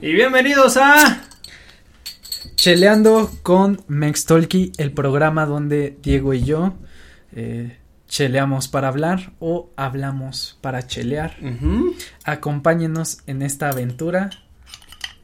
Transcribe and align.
Y 0.00 0.12
bienvenidos 0.12 0.76
a 0.76 1.22
Cheleando 2.56 3.30
con 3.42 3.82
Mextolki, 3.86 4.72
el 4.76 4.92
programa 4.92 5.46
donde 5.46 5.96
Diego 6.02 6.34
y 6.34 6.42
yo 6.42 6.74
eh, 7.34 7.78
cheleamos 8.08 8.66
para 8.66 8.88
hablar 8.88 9.32
o 9.38 9.70
hablamos 9.76 10.58
para 10.60 10.86
chelear. 10.86 11.36
Ujú. 11.40 11.94
Acompáñenos 12.24 13.18
en 13.26 13.42
esta 13.42 13.68
aventura. 13.68 14.30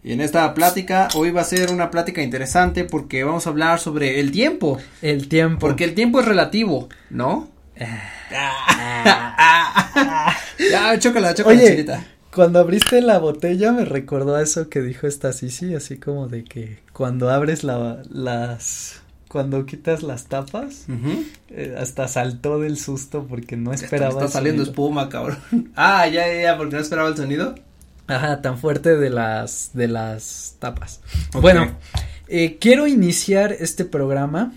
Y 0.04 0.12
en 0.12 0.21
esta 0.21 0.54
plática, 0.54 1.09
hoy 1.15 1.33
va 1.33 1.41
a 1.41 1.45
ser 1.45 1.73
una 1.73 1.91
plática 1.91 2.23
interesante 2.23 2.85
porque 2.85 3.25
vamos 3.25 3.47
a 3.47 3.51
hablar 3.51 3.81
sobre 3.81 4.21
el 4.21 4.31
tiempo. 4.31 4.79
El 5.03 5.29
tiempo. 5.29 5.59
Porque 5.59 5.83
el 5.85 5.95
tiempo 5.95 6.21
es 6.21 6.27
relativo, 6.27 6.89
¿no? 7.11 7.51
ya, 10.71 10.99
chócala, 10.99 11.35
chócala, 11.35 11.59
Oye, 11.59 11.67
chelita. 11.67 12.05
Cuando 12.35 12.60
abriste 12.60 13.01
la 13.01 13.19
botella 13.19 13.72
me 13.72 13.85
recordó 13.85 14.37
a 14.37 14.42
eso 14.42 14.69
que 14.69 14.81
dijo 14.81 15.06
esta 15.06 15.33
Sisi, 15.33 15.74
así 15.74 15.99
como 15.99 16.28
de 16.28 16.45
que 16.45 16.78
cuando 16.92 17.30
abres 17.30 17.64
la, 17.64 18.02
las, 18.09 19.00
cuando 19.28 19.66
quitas 19.66 20.02
las 20.02 20.27
tapas, 20.27 20.86
eh, 21.50 21.77
hasta 21.78 22.08
saltó 22.08 22.60
del 22.60 22.77
susto 22.77 23.27
porque 23.28 23.56
no 23.56 23.72
Esto 23.72 23.82
me 23.82 23.86
esperaba. 23.86 24.12
Está 24.12 24.24
el 24.27 24.30
saliendo 24.30 24.64
sonido. 24.64 24.72
espuma, 24.72 25.08
cabrón. 25.08 25.38
Ah, 25.77 26.06
ya, 26.06 26.27
ya, 26.27 26.42
ya, 26.42 26.56
porque 26.56 26.77
no 26.77 26.82
esperaba 26.82 27.08
el 27.08 27.16
sonido. 27.16 27.55
Ajá, 28.06 28.42
tan 28.42 28.58
fuerte 28.58 28.97
de 28.97 29.10
las, 29.10 29.70
de 29.72 29.88
las 29.88 30.56
tapas. 30.58 31.00
Bueno, 31.33 31.77
eh, 32.27 32.58
quiero 32.60 32.86
iniciar 32.86 33.52
este 33.52 33.84
programa 33.84 34.52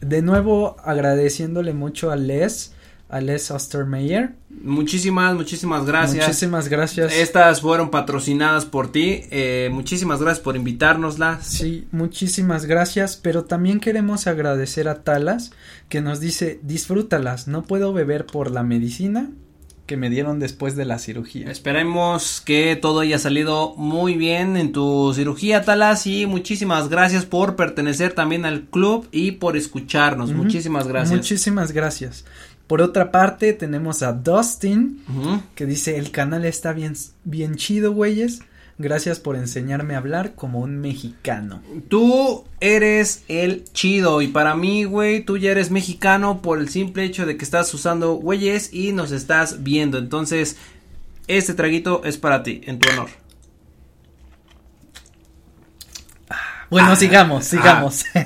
de 0.00 0.22
nuevo 0.22 0.76
agradeciéndole 0.84 1.72
mucho 1.72 2.10
a 2.10 2.16
Les, 2.16 2.72
a 3.12 3.20
Les 3.20 3.50
Ostermeyer. 3.50 4.30
Muchísimas, 4.62 5.34
muchísimas 5.34 5.84
gracias. 5.84 6.26
Muchísimas 6.26 6.68
gracias. 6.68 7.12
Estas 7.12 7.60
fueron 7.60 7.90
patrocinadas 7.90 8.64
por 8.64 8.90
ti. 8.90 9.24
Eh, 9.30 9.68
muchísimas 9.70 10.20
gracias 10.20 10.42
por 10.42 10.56
invitárnoslas. 10.56 11.46
Sí, 11.46 11.86
muchísimas 11.92 12.64
gracias, 12.64 13.16
pero 13.16 13.44
también 13.44 13.80
queremos 13.80 14.26
agradecer 14.26 14.88
a 14.88 15.02
Talas 15.04 15.52
que 15.90 16.00
nos 16.00 16.20
dice 16.20 16.58
disfrútalas, 16.62 17.48
no 17.48 17.64
puedo 17.64 17.92
beber 17.92 18.24
por 18.24 18.50
la 18.50 18.62
medicina 18.62 19.28
que 19.86 19.96
me 19.96 20.08
dieron 20.08 20.38
después 20.38 20.76
de 20.76 20.86
la 20.86 20.98
cirugía. 20.98 21.50
Esperemos 21.50 22.40
que 22.40 22.76
todo 22.76 23.00
haya 23.00 23.18
salido 23.18 23.74
muy 23.76 24.14
bien 24.14 24.56
en 24.56 24.72
tu 24.72 25.12
cirugía, 25.14 25.64
Talas, 25.64 26.06
y 26.06 26.24
muchísimas 26.24 26.88
gracias 26.88 27.26
por 27.26 27.56
pertenecer 27.56 28.14
también 28.14 28.46
al 28.46 28.62
club 28.62 29.08
y 29.12 29.32
por 29.32 29.56
escucharnos. 29.56 30.32
Muchísimas 30.32 30.88
gracias. 30.88 31.14
Muchísimas 31.14 31.72
gracias. 31.72 32.24
Por 32.72 32.80
otra 32.80 33.12
parte, 33.12 33.52
tenemos 33.52 34.02
a 34.02 34.14
Dustin 34.14 35.02
que 35.54 35.66
dice 35.66 35.98
el 35.98 36.10
canal 36.10 36.46
está 36.46 36.72
bien, 36.72 36.94
bien 37.22 37.56
chido, 37.56 37.92
güeyes. 37.92 38.40
Gracias 38.78 39.20
por 39.20 39.36
enseñarme 39.36 39.94
a 39.94 39.98
hablar 39.98 40.34
como 40.34 40.60
un 40.60 40.80
mexicano. 40.80 41.60
Tú 41.88 42.46
eres 42.60 43.24
el 43.28 43.64
chido 43.74 44.22
y 44.22 44.28
para 44.28 44.54
mí, 44.54 44.84
güey, 44.84 45.22
tú 45.22 45.36
ya 45.36 45.50
eres 45.50 45.70
mexicano 45.70 46.40
por 46.40 46.60
el 46.60 46.70
simple 46.70 47.04
hecho 47.04 47.26
de 47.26 47.36
que 47.36 47.44
estás 47.44 47.74
usando 47.74 48.14
güeyes 48.14 48.72
y 48.72 48.92
nos 48.92 49.12
estás 49.12 49.62
viendo. 49.62 49.98
Entonces, 49.98 50.56
este 51.26 51.52
traguito 51.52 52.02
es 52.04 52.16
para 52.16 52.42
ti, 52.42 52.62
en 52.64 52.78
tu 52.78 52.88
honor. 52.90 53.10
Bueno, 56.70 56.92
Ah, 56.92 56.96
sigamos, 56.96 57.44
sigamos. 57.44 58.06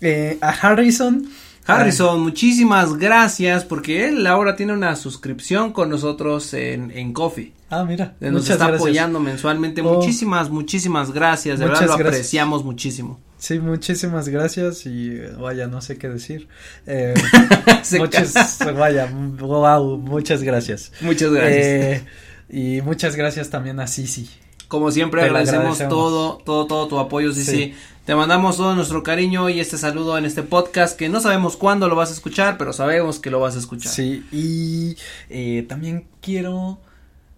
Eh, 0.00 0.38
a 0.40 0.50
Harrison. 0.50 1.26
Harrison, 1.66 2.20
muchísimas 2.20 2.96
gracias 2.96 3.64
porque 3.64 4.08
él 4.08 4.26
ahora 4.26 4.56
tiene 4.56 4.72
una 4.72 4.94
suscripción 4.96 5.72
con 5.72 5.90
nosotros 5.90 6.54
en, 6.54 6.90
en 6.92 7.12
Coffee. 7.12 7.52
Ah, 7.70 7.84
mira. 7.84 8.14
Nos 8.20 8.32
muchas 8.32 8.50
está 8.50 8.66
gracias. 8.68 8.80
apoyando 8.82 9.20
mensualmente. 9.20 9.80
Oh. 9.82 9.94
Muchísimas, 9.94 10.50
muchísimas 10.50 11.12
gracias. 11.12 11.58
De 11.58 11.66
verdad 11.66 11.82
lo 11.82 11.96
gracias. 11.96 12.06
apreciamos 12.06 12.64
muchísimo. 12.64 13.20
Sí, 13.38 13.58
muchísimas 13.58 14.28
gracias 14.28 14.86
y 14.86 15.18
vaya, 15.38 15.66
no 15.66 15.80
sé 15.80 15.98
qué 15.98 16.08
decir. 16.08 16.48
Eh, 16.86 17.14
muchas, 17.98 18.58
vaya, 18.76 19.10
wow, 19.12 19.98
muchas 19.98 20.42
gracias. 20.42 20.92
Muchas 21.00 21.30
gracias. 21.32 21.66
Eh, 21.66 22.04
y 22.48 22.80
muchas 22.82 23.16
gracias 23.16 23.50
también 23.50 23.80
a 23.80 23.86
Sisi. 23.86 24.30
Como 24.68 24.90
siempre 24.90 25.20
te 25.20 25.26
agradecemos 25.26 25.78
todo, 25.88 26.38
todo, 26.44 26.66
todo 26.66 26.88
tu 26.88 26.98
apoyo, 26.98 27.32
sí, 27.32 27.44
Sí. 27.44 27.50
sí. 27.52 27.74
Te 28.04 28.14
mandamos 28.14 28.56
todo 28.56 28.74
nuestro 28.76 29.02
cariño 29.02 29.48
y 29.48 29.58
este 29.58 29.78
saludo 29.78 30.16
en 30.16 30.24
este 30.24 30.42
podcast 30.44 30.96
que 30.96 31.08
no 31.08 31.20
sabemos 31.20 31.56
cuándo 31.56 31.88
lo 31.88 31.96
vas 31.96 32.10
a 32.10 32.14
escuchar, 32.14 32.56
pero 32.56 32.72
sabemos 32.72 33.18
que 33.18 33.30
lo 33.30 33.40
vas 33.40 33.56
a 33.56 33.58
escuchar. 33.58 33.92
Sí, 33.92 34.24
y 34.30 34.96
eh, 35.28 35.64
también 35.68 36.06
quiero. 36.20 36.78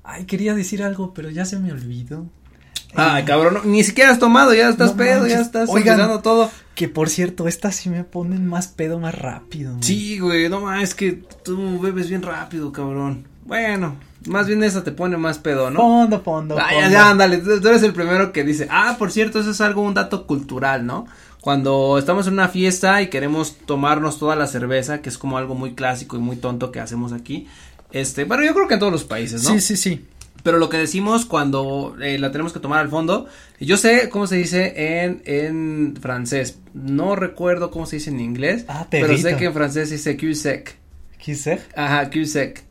Ay, 0.04 0.24
quería 0.26 0.54
decir 0.54 0.82
algo, 0.82 1.12
pero 1.14 1.30
ya 1.30 1.44
se 1.46 1.58
me 1.58 1.72
olvidó. 1.72 2.26
Ay, 2.94 3.22
Eh, 3.22 3.24
cabrón, 3.26 3.54
no, 3.54 3.64
ni 3.64 3.82
siquiera 3.84 4.10
has 4.10 4.18
tomado, 4.18 4.54
ya 4.54 4.68
estás 4.70 4.90
No 4.92 4.96
pedo, 4.98 5.26
ya 5.26 5.40
estás 5.40 5.68
Oigan. 5.70 5.94
olvidando 6.00 6.22
todo. 6.22 6.50
Que 6.74 6.88
por 6.88 7.08
cierto, 7.10 7.48
estas 7.48 7.74
sí 7.76 7.88
me 7.90 8.04
ponen 8.04 8.46
más 8.46 8.68
pedo 8.68 8.98
más 8.98 9.14
rápido. 9.14 9.72
man. 9.72 9.82
Sí, 9.82 10.18
güey, 10.18 10.48
no 10.48 10.60
más, 10.60 10.82
es 10.82 10.94
que 10.94 11.12
tú 11.44 11.78
bebes 11.80 12.08
bien 12.08 12.22
rápido, 12.22 12.72
cabrón. 12.72 13.26
Bueno, 13.46 13.96
más 14.26 14.46
bien 14.46 14.62
esa 14.64 14.84
te 14.84 14.92
pone 14.92 15.16
más 15.16 15.38
pedo, 15.38 15.70
¿no? 15.70 15.78
Fondo, 15.80 16.20
fondo. 16.20 16.56
Ah, 16.58 16.68
fondo. 16.70 16.90
ya, 16.90 17.10
ándale, 17.10 17.38
tú 17.38 17.68
eres 17.68 17.82
el 17.82 17.92
primero 17.92 18.32
que 18.32 18.44
dice, 18.44 18.66
ah, 18.70 18.96
por 18.98 19.10
cierto, 19.10 19.40
eso 19.40 19.50
es 19.50 19.60
algo, 19.60 19.82
un 19.82 19.94
dato 19.94 20.26
cultural, 20.26 20.86
¿no? 20.86 21.06
Cuando 21.40 21.98
estamos 21.98 22.26
en 22.26 22.34
una 22.34 22.48
fiesta 22.48 23.00
y 23.00 23.08
queremos 23.08 23.56
tomarnos 23.64 24.18
toda 24.18 24.36
la 24.36 24.46
cerveza, 24.46 25.00
que 25.00 25.08
es 25.08 25.18
como 25.18 25.38
algo 25.38 25.54
muy 25.54 25.74
clásico 25.74 26.16
y 26.16 26.20
muy 26.20 26.36
tonto 26.36 26.72
que 26.72 26.80
hacemos 26.80 27.12
aquí, 27.12 27.46
este, 27.92 28.24
bueno, 28.24 28.44
yo 28.44 28.52
creo 28.54 28.68
que 28.68 28.74
en 28.74 28.80
todos 28.80 28.92
los 28.92 29.04
países, 29.04 29.44
¿no? 29.44 29.50
Sí, 29.50 29.60
sí, 29.60 29.76
sí. 29.76 30.04
Pero 30.42 30.58
lo 30.58 30.68
que 30.68 30.76
decimos 30.76 31.26
cuando 31.26 31.96
eh, 32.00 32.18
la 32.18 32.30
tenemos 32.30 32.52
que 32.52 32.60
tomar 32.60 32.80
al 32.80 32.88
fondo, 32.88 33.26
yo 33.60 33.76
sé 33.76 34.08
cómo 34.08 34.26
se 34.26 34.36
dice 34.36 35.02
en, 35.04 35.22
en 35.26 35.96
francés, 36.00 36.58
no 36.74 37.16
recuerdo 37.16 37.70
cómo 37.70 37.86
se 37.86 37.96
dice 37.96 38.10
en 38.10 38.20
inglés, 38.20 38.64
Ah, 38.68 38.86
pero 38.88 39.16
sé 39.16 39.36
que 39.36 39.46
en 39.46 39.54
francés 39.54 39.88
se 39.88 40.14
dice. 40.14 40.64
Quise. 41.18 41.60
Ajá, 41.74 42.08
Cusec. 42.10 42.67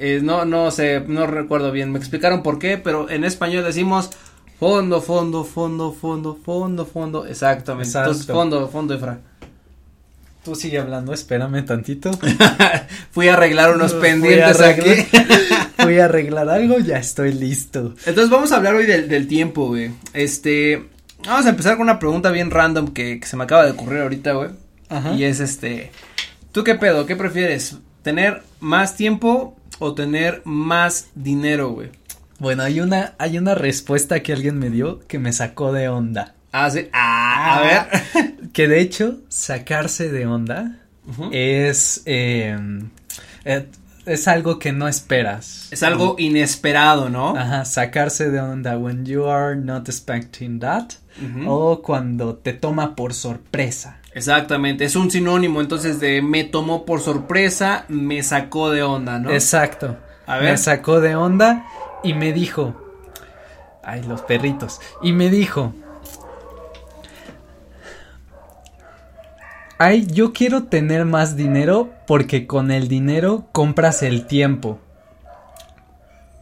Eh, 0.00 0.20
no, 0.22 0.44
no 0.44 0.70
sé, 0.70 1.00
no 1.06 1.26
recuerdo 1.26 1.72
bien. 1.72 1.90
Me 1.92 1.98
explicaron 1.98 2.42
por 2.42 2.58
qué, 2.58 2.78
pero 2.78 3.10
en 3.10 3.24
español 3.24 3.64
decimos 3.64 4.10
fondo, 4.58 5.00
fondo, 5.02 5.44
fondo, 5.44 5.92
fondo, 5.92 6.38
fondo, 6.44 6.86
fondo. 6.86 7.26
Exactamente. 7.26 7.88
Exacto. 7.88 8.10
Entonces, 8.10 8.34
fondo, 8.34 8.68
fondo, 8.68 8.94
Efra. 8.94 9.18
Tú 10.44 10.54
sigue 10.54 10.78
hablando, 10.78 11.12
espérame 11.12 11.64
tantito. 11.64 12.10
Fui 13.10 13.28
a 13.28 13.34
arreglar 13.34 13.74
unos 13.74 13.92
Fui 13.92 14.02
pendientes 14.02 14.60
arreglar- 14.60 14.98
aquí. 15.00 15.82
Voy 15.82 15.98
a 15.98 16.06
arreglar 16.06 16.48
algo, 16.48 16.78
ya 16.78 16.96
estoy 16.98 17.32
listo. 17.32 17.94
Entonces, 18.06 18.30
vamos 18.30 18.52
a 18.52 18.56
hablar 18.56 18.74
hoy 18.74 18.86
del, 18.86 19.08
del 19.08 19.26
tiempo, 19.28 19.66
güey. 19.66 19.90
Este. 20.14 20.88
Vamos 21.26 21.44
a 21.46 21.50
empezar 21.50 21.74
con 21.76 21.82
una 21.82 21.98
pregunta 21.98 22.30
bien 22.30 22.50
random 22.50 22.88
que, 22.94 23.18
que 23.20 23.26
se 23.26 23.36
me 23.36 23.44
acaba 23.44 23.64
de 23.64 23.72
ocurrir 23.72 24.00
ahorita, 24.00 24.32
güey. 24.32 24.50
Ajá. 24.88 25.12
Y 25.14 25.24
es 25.24 25.40
este. 25.40 25.90
¿Tú 26.52 26.64
qué 26.64 26.76
pedo? 26.76 27.04
¿Qué 27.04 27.16
prefieres? 27.16 27.76
¿Tener 28.02 28.42
más 28.60 28.96
tiempo 28.96 29.56
o 29.78 29.94
tener 29.94 30.42
más 30.44 31.08
dinero, 31.14 31.70
güey? 31.70 31.90
Bueno, 32.38 32.62
hay 32.62 32.80
una, 32.80 33.14
hay 33.18 33.38
una 33.38 33.54
respuesta 33.54 34.20
que 34.20 34.32
alguien 34.32 34.58
me 34.58 34.70
dio 34.70 35.00
que 35.08 35.18
me 35.18 35.32
sacó 35.32 35.72
de 35.72 35.88
onda. 35.88 36.34
Ah, 36.52 36.70
sí. 36.70 36.88
Ah, 36.92 37.56
a 37.56 37.60
ver. 37.62 38.34
Que 38.52 38.66
de 38.66 38.80
hecho, 38.80 39.18
sacarse 39.28 40.10
de 40.10 40.26
onda 40.26 40.78
es, 41.30 42.02
eh, 42.06 42.58
eh, 43.44 43.66
es 44.06 44.28
algo 44.28 44.58
que 44.58 44.72
no 44.72 44.88
esperas. 44.88 45.68
Es 45.70 45.82
algo 45.82 46.16
inesperado, 46.18 47.08
¿no? 47.08 47.36
Ajá, 47.36 47.64
sacarse 47.64 48.30
de 48.30 48.40
onda 48.40 48.76
when 48.78 49.04
you 49.04 49.26
are 49.26 49.54
not 49.54 49.88
expecting 49.88 50.58
that 50.60 50.92
o 51.46 51.82
cuando 51.82 52.36
te 52.36 52.52
toma 52.52 52.94
por 52.96 53.14
sorpresa. 53.14 53.97
Exactamente, 54.18 54.84
es 54.84 54.96
un 54.96 55.12
sinónimo 55.12 55.60
entonces 55.60 56.00
de 56.00 56.22
me 56.22 56.42
tomó 56.42 56.84
por 56.84 57.00
sorpresa, 57.00 57.84
me 57.86 58.24
sacó 58.24 58.70
de 58.70 58.82
onda, 58.82 59.20
¿no? 59.20 59.30
Exacto. 59.30 59.96
A 60.26 60.38
ver. 60.38 60.50
Me 60.50 60.58
sacó 60.58 61.00
de 61.00 61.14
onda 61.14 61.64
y 62.02 62.14
me 62.14 62.32
dijo, 62.32 62.74
ay, 63.84 64.02
los 64.02 64.22
perritos, 64.22 64.80
y 65.02 65.12
me 65.12 65.30
dijo, 65.30 65.72
ay, 69.78 70.06
yo 70.06 70.32
quiero 70.32 70.64
tener 70.64 71.04
más 71.04 71.36
dinero 71.36 71.90
porque 72.04 72.48
con 72.48 72.72
el 72.72 72.88
dinero 72.88 73.46
compras 73.52 74.02
el 74.02 74.26
tiempo. 74.26 74.80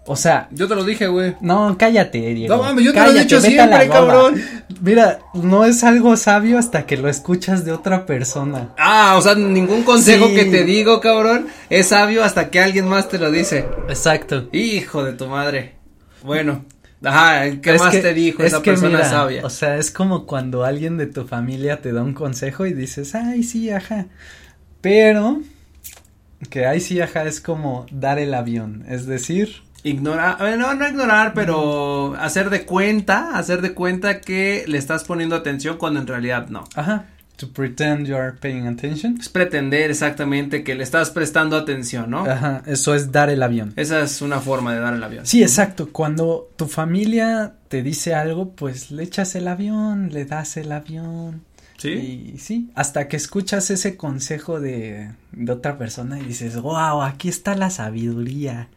O 0.08 0.14
sea, 0.14 0.49
Yo 0.53 0.69
te 0.69 0.75
lo 0.76 0.85
dije, 0.85 1.08
güey. 1.08 1.35
no, 1.41 1.76
cállate, 1.76 2.19
Diego. 2.32 2.56
No 2.56 2.62
mames, 2.62 2.85
yo 2.85 2.93
te 2.93 2.99
lo 3.00 3.05
he 3.05 3.08
Cállate, 3.08 3.25
dicho 3.25 3.41
siempre, 3.41 3.88
cabrón. 3.88 4.41
Mira, 4.81 5.19
no 5.35 5.64
es 5.64 5.82
algo 5.82 6.17
sabio 6.17 6.58
hasta 6.58 6.87
que 6.87 6.97
lo 6.97 7.08
escuchas 7.08 7.64
de 7.64 7.73
otra 7.73 8.06
persona. 8.06 8.70
Ah, 8.79 9.17
o 9.19 9.20
sea, 9.20 9.35
ningún 9.35 9.82
consejo 9.82 10.29
Sí. 10.29 10.35
que 10.37 10.44
te 10.44 10.62
digo, 10.64 11.00
cabrón, 11.00 11.49
es 11.70 11.88
sabio 11.88 12.23
hasta 12.23 12.50
que 12.50 12.61
alguien 12.61 12.87
más 12.87 13.08
te 13.08 13.19
lo 13.19 13.32
dice. 13.32 13.67
Exacto. 13.88 14.49
Hijo 14.53 15.03
de 15.03 15.12
tu 15.14 15.26
madre. 15.26 15.75
Bueno, 16.23 16.64
ajá, 17.03 17.50
¿qué 17.61 17.75
Es 17.75 17.81
más 17.81 17.91
que- 17.93 18.00
te 18.00 18.14
dijo 18.14 18.43
es 18.44 18.53
esa 18.53 18.62
que 18.62 18.70
persona 18.70 18.99
mira, 18.99 19.11
sabia? 19.11 19.44
O 19.44 19.50
sea, 19.50 19.76
es 19.76 19.91
como 19.91 20.25
cuando 20.25 20.64
alguien 20.64 20.97
de 20.99 21.06
tu 21.06 21.26
familia 21.26 21.81
te 21.81 21.93
da 21.93 22.03
un 22.03 22.14
consejo 22.14 22.64
y 22.67 22.73
dices, 22.75 23.14
ay, 23.17 23.43
sí, 23.43 23.70
ajá. 23.70 24.06
Pero, 24.81 25.41
que 26.50 26.64
ay, 26.67 26.81
sí, 26.81 27.00
ajá, 27.00 27.25
es 27.25 27.41
como 27.41 27.87
dar 27.91 28.19
el 28.20 28.35
avión. 28.35 28.85
Es 28.88 29.06
decir, 29.06 29.62
Ignorar, 29.86 30.58
no, 30.58 30.74
no 30.74 30.88
ignorar, 30.88 31.32
pero 31.32 32.16
hacer 32.18 32.50
de 32.50 32.64
cuenta, 32.64 33.38
hacer 33.38 33.62
de 33.62 33.72
cuenta 33.72 34.20
que 34.20 34.64
le 34.66 34.78
estás 34.78 35.04
poniendo 35.04 35.36
atención 35.36 35.76
cuando 35.78 36.00
en 36.00 36.08
realidad 36.08 36.48
no. 36.48 36.64
Ajá. 36.74 37.06
To 37.36 37.52
pretend 37.52 38.08
you 38.08 38.16
are 38.16 38.32
paying 38.32 38.66
attention. 38.66 39.16
Es 39.20 39.28
pretender 39.28 39.90
exactamente 39.90 40.64
que 40.64 40.74
le 40.74 40.82
estás 40.82 41.10
prestando 41.10 41.56
atención, 41.56 42.10
¿no? 42.10 42.24
Ajá, 42.24 42.62
eso 42.66 42.96
es 42.96 43.12
dar 43.12 43.30
el 43.30 43.40
avión. 43.44 43.74
Esa 43.76 44.00
es 44.00 44.22
una 44.22 44.40
forma 44.40 44.74
de 44.74 44.80
dar 44.80 44.94
el 44.94 45.04
avión. 45.04 45.24
Sí, 45.24 45.42
exacto. 45.42 45.90
Cuando 45.92 46.50
tu 46.56 46.66
familia 46.66 47.52
te 47.68 47.84
dice 47.84 48.12
algo, 48.12 48.56
pues 48.56 48.90
le 48.90 49.04
echas 49.04 49.36
el 49.36 49.46
avión, 49.46 50.08
le 50.12 50.24
das 50.24 50.56
el 50.56 50.72
avión. 50.72 51.42
Sí. 51.76 52.32
Y 52.34 52.38
sí, 52.38 52.70
hasta 52.74 53.06
que 53.06 53.16
escuchas 53.16 53.70
ese 53.70 53.96
consejo 53.96 54.58
de, 54.58 55.12
de 55.30 55.52
otra 55.52 55.78
persona 55.78 56.18
y 56.18 56.24
dices, 56.24 56.56
wow, 56.56 57.02
aquí 57.02 57.28
está 57.28 57.54
la 57.54 57.70
sabiduría. 57.70 58.68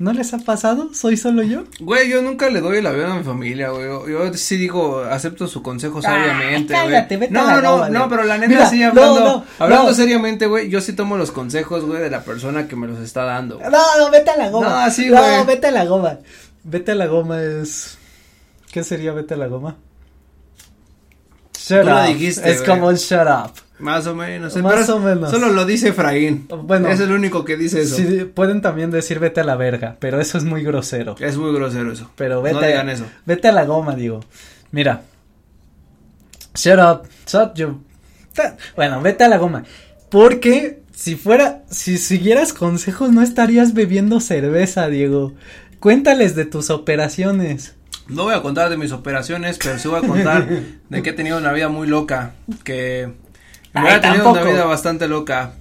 ¿No 0.00 0.14
les 0.14 0.32
ha 0.32 0.38
pasado? 0.38 0.94
¿Soy 0.94 1.18
solo 1.18 1.42
yo? 1.42 1.64
Güey, 1.78 2.08
yo 2.08 2.22
nunca 2.22 2.48
le 2.48 2.62
doy 2.62 2.78
el 2.78 2.86
avión 2.86 3.10
a 3.12 3.14
mi 3.16 3.22
familia, 3.22 3.68
güey. 3.68 3.84
Yo, 3.84 4.08
yo 4.08 4.32
sí 4.32 4.56
digo, 4.56 5.00
acepto 5.04 5.46
su 5.46 5.62
consejo 5.62 6.00
sabiamente, 6.00 6.72
güey. 6.72 6.86
cállate, 6.86 7.16
vete 7.18 7.34
no, 7.34 7.40
a 7.42 7.44
la 7.44 7.60
no, 7.60 7.88
no, 7.90 7.98
güey. 7.98 8.08
pero 8.08 8.24
la 8.24 8.38
neta 8.38 8.48
Mira, 8.48 8.66
sí, 8.70 8.80
no, 8.80 8.86
hablando, 8.88 9.20
no, 9.20 9.44
hablando 9.58 9.88
no. 9.90 9.94
seriamente, 9.94 10.46
güey, 10.46 10.70
yo 10.70 10.80
sí 10.80 10.94
tomo 10.94 11.18
los 11.18 11.32
consejos, 11.32 11.84
güey, 11.84 12.00
de 12.00 12.08
la 12.08 12.24
persona 12.24 12.66
que 12.66 12.76
me 12.76 12.86
los 12.86 12.98
está 13.00 13.24
dando. 13.24 13.60
No, 13.60 13.98
no, 13.98 14.10
vete 14.10 14.30
a 14.30 14.38
la 14.38 14.48
goma. 14.48 14.86
No, 14.86 14.90
sí, 14.90 15.10
No, 15.10 15.20
güey. 15.20 15.44
vete 15.44 15.66
a 15.66 15.70
la 15.70 15.84
goma. 15.84 16.18
Vete 16.64 16.92
a 16.92 16.94
la 16.94 17.06
goma 17.06 17.42
es. 17.42 17.98
¿Qué 18.72 18.82
sería 18.82 19.12
vete 19.12 19.34
a 19.34 19.36
la 19.36 19.48
goma? 19.48 19.76
Shut 21.58 21.82
Tú 21.82 21.88
lo 21.88 22.00
up. 22.00 22.06
dijiste, 22.06 22.50
Es 22.50 22.62
como 22.62 22.90
shut 22.94 23.28
up. 23.28 23.52
Más 23.80 24.06
o 24.06 24.14
menos. 24.14 24.54
eh, 24.56 24.62
Más 24.62 24.88
o 24.90 24.98
menos. 25.00 25.30
Solo 25.30 25.48
lo 25.50 25.64
dice 25.64 25.88
Efraín. 25.88 26.46
Bueno. 26.64 26.88
Es 26.88 27.00
el 27.00 27.10
único 27.12 27.44
que 27.44 27.56
dice 27.56 27.82
eso. 27.82 27.96
Sí, 27.96 28.24
pueden 28.32 28.60
también 28.62 28.90
decir 28.90 29.18
vete 29.18 29.40
a 29.40 29.44
la 29.44 29.56
verga, 29.56 29.96
pero 29.98 30.20
eso 30.20 30.38
es 30.38 30.44
muy 30.44 30.62
grosero. 30.62 31.16
Es 31.18 31.36
muy 31.36 31.52
grosero 31.54 31.92
eso. 31.92 32.10
Pero 32.16 32.42
vete, 32.42 32.54
No 32.60 32.66
digan 32.66 32.88
eso. 32.90 33.06
vete 33.26 33.48
a 33.48 33.52
la 33.52 33.64
goma, 33.64 33.94
digo. 33.96 34.20
Mira. 34.70 35.02
Shut 36.54 36.78
up, 36.78 37.08
shut 37.26 37.54
you. 37.56 37.80
Ta- 38.34 38.56
Bueno, 38.76 39.00
vete 39.00 39.24
a 39.24 39.28
la 39.28 39.38
goma. 39.38 39.64
Porque 40.10 40.82
si 40.94 41.16
fuera, 41.16 41.62
si 41.70 41.96
siguieras 41.98 42.52
consejos 42.52 43.10
no 43.10 43.22
estarías 43.22 43.72
bebiendo 43.74 44.20
cerveza, 44.20 44.88
Diego. 44.88 45.34
Cuéntales 45.78 46.34
de 46.34 46.44
tus 46.44 46.70
operaciones. 46.70 47.74
No 48.08 48.24
voy 48.24 48.34
a 48.34 48.42
contar 48.42 48.68
de 48.70 48.76
mis 48.76 48.90
operaciones, 48.92 49.56
pero 49.62 49.78
sí 49.78 49.86
voy 49.88 49.98
a 50.04 50.06
contar 50.06 50.46
de 50.88 51.02
que 51.02 51.10
he 51.10 51.12
tenido 51.12 51.38
una 51.38 51.52
vida 51.52 51.68
muy 51.68 51.86
loca. 51.86 52.32
Que. 52.64 53.12
Ay, 53.74 54.00
tenido 54.00 54.30
una 54.30 54.42
vida 54.42 54.64
bastante 54.64 55.08
loca. 55.08 55.52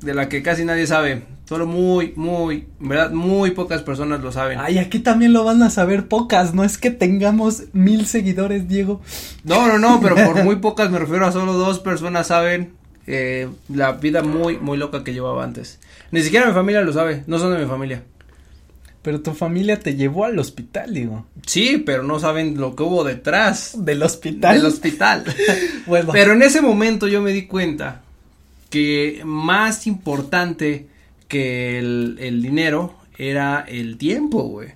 De 0.00 0.14
la 0.14 0.28
que 0.28 0.42
casi 0.42 0.64
nadie 0.64 0.86
sabe. 0.86 1.22
Solo 1.48 1.66
muy, 1.66 2.12
muy, 2.14 2.68
en 2.80 2.88
verdad, 2.88 3.10
muy 3.10 3.52
pocas 3.52 3.82
personas 3.82 4.20
lo 4.20 4.30
saben. 4.30 4.58
Ay, 4.60 4.78
aquí 4.78 4.98
también 4.98 5.32
lo 5.32 5.44
van 5.44 5.62
a 5.62 5.70
saber 5.70 6.06
pocas, 6.06 6.52
no 6.52 6.62
es 6.62 6.76
que 6.76 6.90
tengamos 6.90 7.64
mil 7.72 8.04
seguidores, 8.06 8.68
Diego. 8.68 9.00
No, 9.44 9.66
no, 9.66 9.78
no, 9.78 9.98
pero 10.00 10.14
por 10.14 10.44
muy 10.44 10.56
pocas 10.56 10.90
me 10.90 10.98
refiero 10.98 11.24
a 11.26 11.32
solo 11.32 11.54
dos 11.54 11.78
personas 11.78 12.26
saben 12.26 12.74
eh, 13.06 13.48
la 13.70 13.92
vida 13.92 14.22
muy, 14.22 14.58
muy 14.58 14.76
loca 14.76 15.02
que 15.02 15.14
llevaba 15.14 15.42
antes. 15.42 15.80
Ni 16.10 16.20
siquiera 16.22 16.46
mi 16.46 16.52
familia 16.52 16.82
lo 16.82 16.92
sabe, 16.92 17.24
no 17.26 17.38
son 17.38 17.54
de 17.54 17.58
mi 17.58 17.66
familia. 17.66 18.02
Pero 19.02 19.20
tu 19.20 19.32
familia 19.32 19.78
te 19.78 19.94
llevó 19.94 20.24
al 20.24 20.38
hospital, 20.38 20.92
digo. 20.92 21.26
Sí, 21.46 21.82
pero 21.84 22.02
no 22.02 22.18
saben 22.18 22.58
lo 22.60 22.74
que 22.76 22.82
hubo 22.82 23.04
detrás 23.04 23.72
Del 23.84 24.02
hospital. 24.02 24.56
del 24.56 24.66
hospital. 24.66 25.24
Bueno, 25.86 26.10
Pero 26.12 26.32
en 26.32 26.42
ese 26.42 26.60
momento 26.60 27.06
yo 27.08 27.22
me 27.22 27.32
di 27.32 27.46
cuenta 27.46 28.02
que 28.70 29.22
más 29.24 29.86
importante 29.86 30.86
que 31.28 31.78
el, 31.78 32.16
el 32.20 32.42
dinero 32.42 32.94
era 33.16 33.64
el 33.66 33.96
tiempo, 33.96 34.42
güey. 34.42 34.68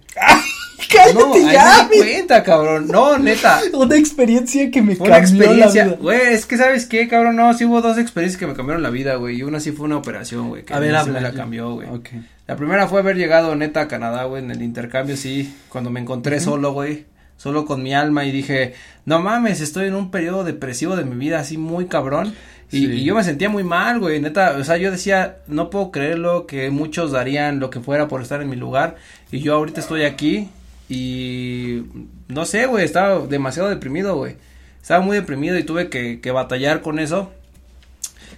Cállate 0.93 1.15
No, 1.19 1.53
ya. 1.53 1.89
me 1.91 1.97
cuenta, 1.99 2.43
cabrón. 2.43 2.89
No, 2.89 3.19
neta. 3.19 3.61
Una 3.75 3.97
experiencia 3.97 4.71
que 4.71 4.83
me 4.83 4.97
Fue 4.97 5.07
una 5.09 5.21
cambió 5.21 5.39
la 5.41 5.47
experiencia, 5.47 5.85
vida. 5.85 5.97
güey, 6.01 6.21
es 6.33 6.47
que 6.47 6.57
sabes 6.57 6.87
qué, 6.87 7.09
cabrón, 7.09 7.37
no, 7.37 7.53
sí 7.55 7.65
hubo 7.65 7.81
dos 7.81 7.99
experiencias 7.99 8.39
que 8.39 8.47
me 8.47 8.55
cambiaron 8.55 8.83
la 8.83 8.91
vida, 8.91 9.15
güey, 9.17 9.37
y 9.39 9.43
una 9.43 9.61
sí 9.61 9.73
fue 9.73 9.87
una 9.87 9.97
operación, 9.97 10.49
güey, 10.49 10.65
que 10.65 10.75
A 10.75 10.79
ver, 10.79 10.95
sí 11.05 11.11
me 11.11 11.21
la 11.21 11.33
cambió, 11.33 11.73
güey. 11.75 11.89
Ok. 11.89 12.09
La 12.47 12.57
primera 12.57 12.87
fue 12.89 13.01
haber 13.01 13.17
llegado 13.17 13.55
neta 13.55 13.83
a 13.83 13.89
Canadá, 13.89 14.25
güey, 14.25 14.43
en 14.43 14.51
el 14.51 14.63
intercambio, 14.63 15.17
sí, 15.17 15.55
cuando 15.69 15.91
me 15.91 16.01
encontré 16.01 16.41
solo, 16.41 16.73
güey, 16.73 17.07
solo 17.37 17.65
con 17.65 17.83
mi 17.83 17.95
alma 17.95 18.25
y 18.25 18.31
dije, 18.33 18.75
no 19.05 19.21
mames, 19.21 19.61
estoy 19.61 19.87
en 19.89 19.95
un 19.95 20.11
periodo 20.11 20.45
depresivo 20.45 20.97
de 20.97 21.05
mi 21.05 21.17
vida 21.17 21.41
así 21.41 21.57
muy 21.59 21.87
cabrón. 21.87 22.35
Y, 22.71 22.87
Sí. 22.87 22.93
y 22.93 23.05
yo 23.05 23.15
me 23.15 23.23
sentía 23.23 23.51
muy 23.51 23.65
mal, 23.65 23.99
güey, 24.01 24.19
neta, 24.21 24.57
o 24.59 24.65
sea, 24.65 24.77
yo 24.79 24.91
decía, 24.91 25.37
no 25.47 25.69
puedo 25.69 25.91
creerlo 25.91 26.47
que 26.47 26.71
muchos 26.71 27.13
darían 27.13 27.61
lo 27.61 27.69
que 27.69 27.81
fuera 27.81 28.09
por 28.09 28.23
estar 28.23 28.41
en 28.41 28.49
mi 28.49 28.57
lugar 28.57 28.97
y 29.31 29.41
yo 29.41 29.55
ahorita 29.55 29.81
estoy 29.81 30.05
aquí 30.05 30.49
y 30.93 31.85
no 32.29 32.45
sé, 32.45 32.67
güey, 32.67 32.85
estaba 32.85 33.27
demasiado 33.27 33.71
deprimido, 33.71 34.15
güey. 34.15 34.37
Estaba 34.83 35.03
muy 35.03 35.17
deprimido 35.17 35.57
y 35.57 35.63
tuve 35.63 35.89
que, 35.89 36.31
batallar 36.33 36.83
con 36.83 36.99
eso. 36.99 37.33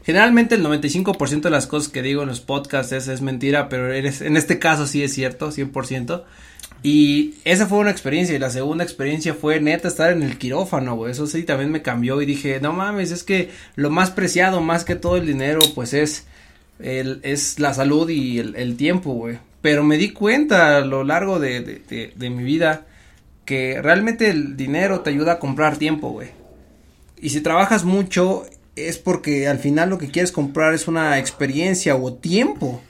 Generalmente 0.05 0.55
el 0.55 0.65
95% 0.65 1.41
de 1.41 1.51
las 1.51 1.67
cosas 1.67 1.91
que 1.91 2.01
digo 2.01 2.23
en 2.23 2.29
los 2.29 2.41
podcasts 2.41 2.93
es, 2.93 3.09
es 3.09 3.23
mentira, 3.23 3.69
pero 3.69 3.93
eres, 3.93 4.21
en 4.21 4.37
este 4.37 4.61
caso 4.61 4.87
sí 4.87 5.03
es 5.03 5.13
cierto, 5.13 5.51
100%. 5.51 6.23
Y 6.85 7.35
esa 7.45 7.67
fue 7.67 7.79
una 7.79 7.91
experiencia 7.91 8.37
y 8.37 8.39
la 8.39 8.51
segunda 8.51 8.85
experiencia 8.85 9.35
fue 9.35 9.59
neta 9.59 9.89
estar 9.89 10.13
en 10.13 10.23
el 10.23 10.39
quirófano, 10.39 10.95
güey. 10.95 11.11
Eso 11.11 11.27
sí 11.27 11.43
también 11.43 11.73
me 11.73 11.83
cambió 11.83 12.23
y 12.23 12.27
dije, 12.27 12.61
no 12.61 12.73
mames, 12.73 13.11
es 13.11 13.25
que 13.25 13.51
lo 13.75 13.91
más 13.91 14.13
preciado 14.13 14.61
más 14.61 14.85
que 14.85 14.95
todo 14.95 15.17
el 15.17 15.27
dinero 15.27 15.59
pues 15.75 15.93
es 15.93 16.27
el, 16.79 17.19
es 17.25 17.59
la 17.59 17.75
salud 17.75 18.09
y 18.11 18.39
el, 18.39 18.55
el 18.55 18.77
tiempo, 18.77 19.13
güey. 19.15 19.39
Pero 19.65 19.83
me 19.83 19.97
di 19.97 20.11
cuenta 20.11 20.77
a 20.77 20.81
lo 20.83 21.05
largo 21.05 21.41
de, 21.41 21.61
de, 21.61 21.83
de, 21.89 22.13
de 22.15 22.29
mi 22.29 22.43
vida 22.43 22.85
que 23.47 23.81
realmente 23.81 24.29
el 24.29 24.59
dinero 24.59 25.01
te 25.01 25.09
ayuda 25.09 25.33
a 25.33 25.39
comprar 25.39 25.79
tiempo, 25.79 26.11
güey. 26.11 26.29
Y 27.19 27.31
si 27.31 27.41
trabajas 27.41 27.83
mucho 27.83 28.45
es 28.77 28.99
porque 28.99 29.49
al 29.49 29.59
final 29.59 29.89
lo 29.89 29.97
que 29.97 30.11
quieres 30.11 30.33
comprar 30.33 30.75
es 30.75 30.87
una 30.87 31.19
experiencia 31.19 31.97
o 31.97 32.13
tiempo. 32.13 32.83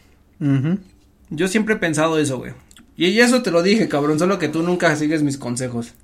Yo 1.30 1.46
siempre 1.46 1.76
he 1.76 1.78
pensado 1.78 2.18
eso, 2.18 2.38
güey. 2.38 2.54
Y 2.96 3.20
eso 3.20 3.40
te 3.42 3.52
lo 3.52 3.62
dije, 3.62 3.88
cabrón, 3.88 4.18
solo 4.18 4.40
que 4.40 4.48
tú 4.48 4.64
nunca 4.64 4.96
sigues 4.96 5.22
mis 5.22 5.38
consejos. 5.38 5.94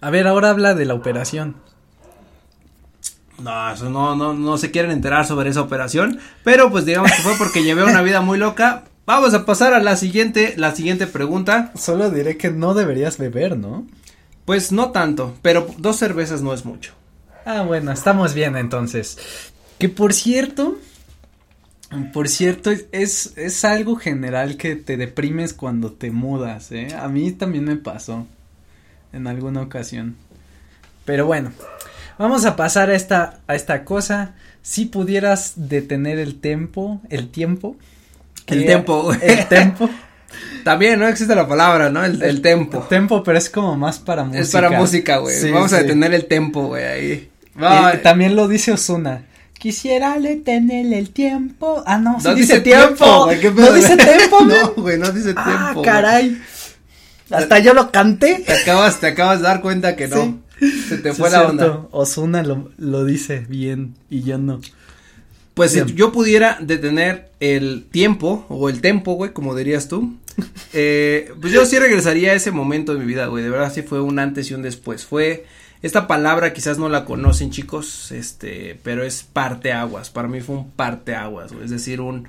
A 0.00 0.08
ver, 0.08 0.26
ahora 0.26 0.48
habla 0.48 0.74
de 0.74 0.86
la 0.86 0.94
operación. 0.94 1.56
No, 3.38 3.70
eso 3.70 3.90
no, 3.90 4.16
no, 4.16 4.32
no 4.32 4.56
se 4.56 4.70
quieren 4.70 4.92
enterar 4.92 5.26
sobre 5.26 5.50
esa 5.50 5.60
operación, 5.60 6.20
pero 6.42 6.70
pues 6.70 6.86
digamos 6.86 7.12
que 7.12 7.20
fue 7.20 7.34
porque 7.36 7.62
llevé 7.62 7.84
una 7.84 8.00
vida 8.00 8.22
muy 8.22 8.38
loca. 8.38 8.84
Vamos 9.06 9.34
a 9.34 9.46
pasar 9.46 9.72
a 9.72 9.78
la 9.78 9.94
siguiente, 9.94 10.54
la 10.56 10.74
siguiente 10.74 11.06
pregunta. 11.06 11.70
Solo 11.76 12.10
diré 12.10 12.36
que 12.36 12.50
no 12.50 12.74
deberías 12.74 13.18
beber, 13.18 13.56
¿no? 13.56 13.86
Pues 14.44 14.72
no 14.72 14.90
tanto, 14.90 15.36
pero 15.42 15.68
dos 15.78 15.96
cervezas 15.96 16.42
no 16.42 16.52
es 16.52 16.64
mucho. 16.64 16.92
Ah, 17.44 17.62
bueno, 17.62 17.92
estamos 17.92 18.34
bien 18.34 18.56
entonces. 18.56 19.16
Que 19.78 19.88
por 19.88 20.12
cierto, 20.12 20.76
por 22.12 22.28
cierto, 22.28 22.72
es, 22.90 23.32
es 23.36 23.64
algo 23.64 23.94
general 23.94 24.56
que 24.56 24.74
te 24.74 24.96
deprimes 24.96 25.54
cuando 25.54 25.92
te 25.92 26.10
mudas, 26.10 26.72
¿eh? 26.72 26.88
A 26.98 27.06
mí 27.06 27.30
también 27.30 27.64
me 27.64 27.76
pasó 27.76 28.26
en 29.12 29.28
alguna 29.28 29.62
ocasión. 29.62 30.16
Pero 31.04 31.26
bueno, 31.26 31.52
vamos 32.18 32.44
a 32.44 32.56
pasar 32.56 32.90
a 32.90 32.96
esta, 32.96 33.38
a 33.46 33.54
esta 33.54 33.84
cosa. 33.84 34.34
Si 34.62 34.86
pudieras 34.86 35.52
detener 35.54 36.18
el 36.18 36.40
tiempo, 36.40 37.00
el 37.08 37.28
tiempo. 37.28 37.76
El 38.46 38.66
tempo, 38.66 39.02
güey. 39.02 39.18
El 39.22 39.46
tempo. 39.48 39.88
También 40.64 40.98
no 40.98 41.06
existe 41.06 41.34
la 41.34 41.46
palabra, 41.46 41.90
¿no? 41.90 42.04
El, 42.04 42.20
el 42.22 42.42
tempo. 42.42 42.80
Tempo, 42.88 43.22
pero 43.22 43.38
es 43.38 43.48
como 43.50 43.76
más 43.76 43.98
para 44.00 44.24
música. 44.24 44.42
Es 44.42 44.50
para 44.50 44.70
música, 44.72 45.18
güey. 45.18 45.36
Sí, 45.36 45.50
Vamos 45.50 45.72
a 45.72 45.76
sí. 45.78 45.82
detener 45.84 46.12
el 46.14 46.26
tempo, 46.26 46.66
güey, 46.68 46.84
ahí. 46.84 47.30
Va, 47.62 48.00
también 48.02 48.34
lo 48.36 48.48
dice 48.48 48.72
Osuna. 48.72 49.24
Quisiera 49.58 50.18
detener 50.18 50.92
el 50.92 51.10
tiempo. 51.10 51.82
Ah, 51.86 51.98
no, 51.98 52.20
sí 52.20 52.26
no 52.28 52.34
dice, 52.34 52.60
tiempo. 52.60 53.24
güey, 53.24 53.40
¿qué 53.40 53.50
no 53.50 53.72
dice 53.72 53.96
tiempo, 53.96 54.44
güey. 54.44 54.58
No, 54.62 54.82
güey, 54.82 54.98
no 54.98 55.10
dice 55.12 55.32
ah, 55.36 55.44
tiempo. 55.44 55.72
güey. 55.80 55.84
caray. 55.84 56.42
Hasta 57.30 57.58
yo 57.60 57.72
lo 57.74 57.90
canté. 57.90 58.42
Te 58.46 58.52
acabas, 58.52 59.00
te 59.00 59.06
acabas 59.06 59.38
de 59.38 59.44
dar 59.44 59.60
cuenta 59.60 59.96
que 59.96 60.08
no. 60.08 60.38
Se 60.88 60.98
te 60.98 61.12
Sí, 61.12 61.16
fue 61.20 61.30
la 61.30 61.38
cierto. 61.40 61.50
onda. 61.50 61.88
Osuna 61.92 62.42
lo, 62.42 62.70
lo 62.76 63.04
dice 63.04 63.46
bien 63.48 63.94
y 64.10 64.22
yo 64.22 64.36
no. 64.38 64.60
Pues 65.56 65.72
si 65.72 65.82
yo 65.94 66.12
pudiera 66.12 66.58
detener 66.60 67.30
el 67.40 67.86
tiempo, 67.90 68.44
o 68.50 68.68
el 68.68 68.82
tempo, 68.82 69.14
güey, 69.14 69.32
como 69.32 69.54
dirías 69.54 69.88
tú, 69.88 70.14
eh, 70.74 71.32
pues 71.40 71.50
yo 71.50 71.64
sí 71.64 71.78
regresaría 71.78 72.32
a 72.32 72.34
ese 72.34 72.50
momento 72.50 72.92
de 72.92 72.98
mi 73.00 73.06
vida, 73.06 73.24
güey, 73.28 73.42
de 73.42 73.48
verdad 73.48 73.72
sí 73.72 73.80
fue 73.80 74.02
un 74.02 74.18
antes 74.18 74.50
y 74.50 74.54
un 74.54 74.60
después, 74.60 75.06
fue, 75.06 75.46
esta 75.80 76.06
palabra 76.06 76.52
quizás 76.52 76.76
no 76.76 76.90
la 76.90 77.06
conocen 77.06 77.50
chicos, 77.50 78.12
este, 78.12 78.78
pero 78.82 79.02
es 79.02 79.22
parteaguas, 79.22 80.10
para 80.10 80.28
mí 80.28 80.42
fue 80.42 80.56
un 80.56 80.72
parteaguas, 80.72 81.54
güey, 81.54 81.64
es 81.64 81.70
decir, 81.70 82.02
un, 82.02 82.28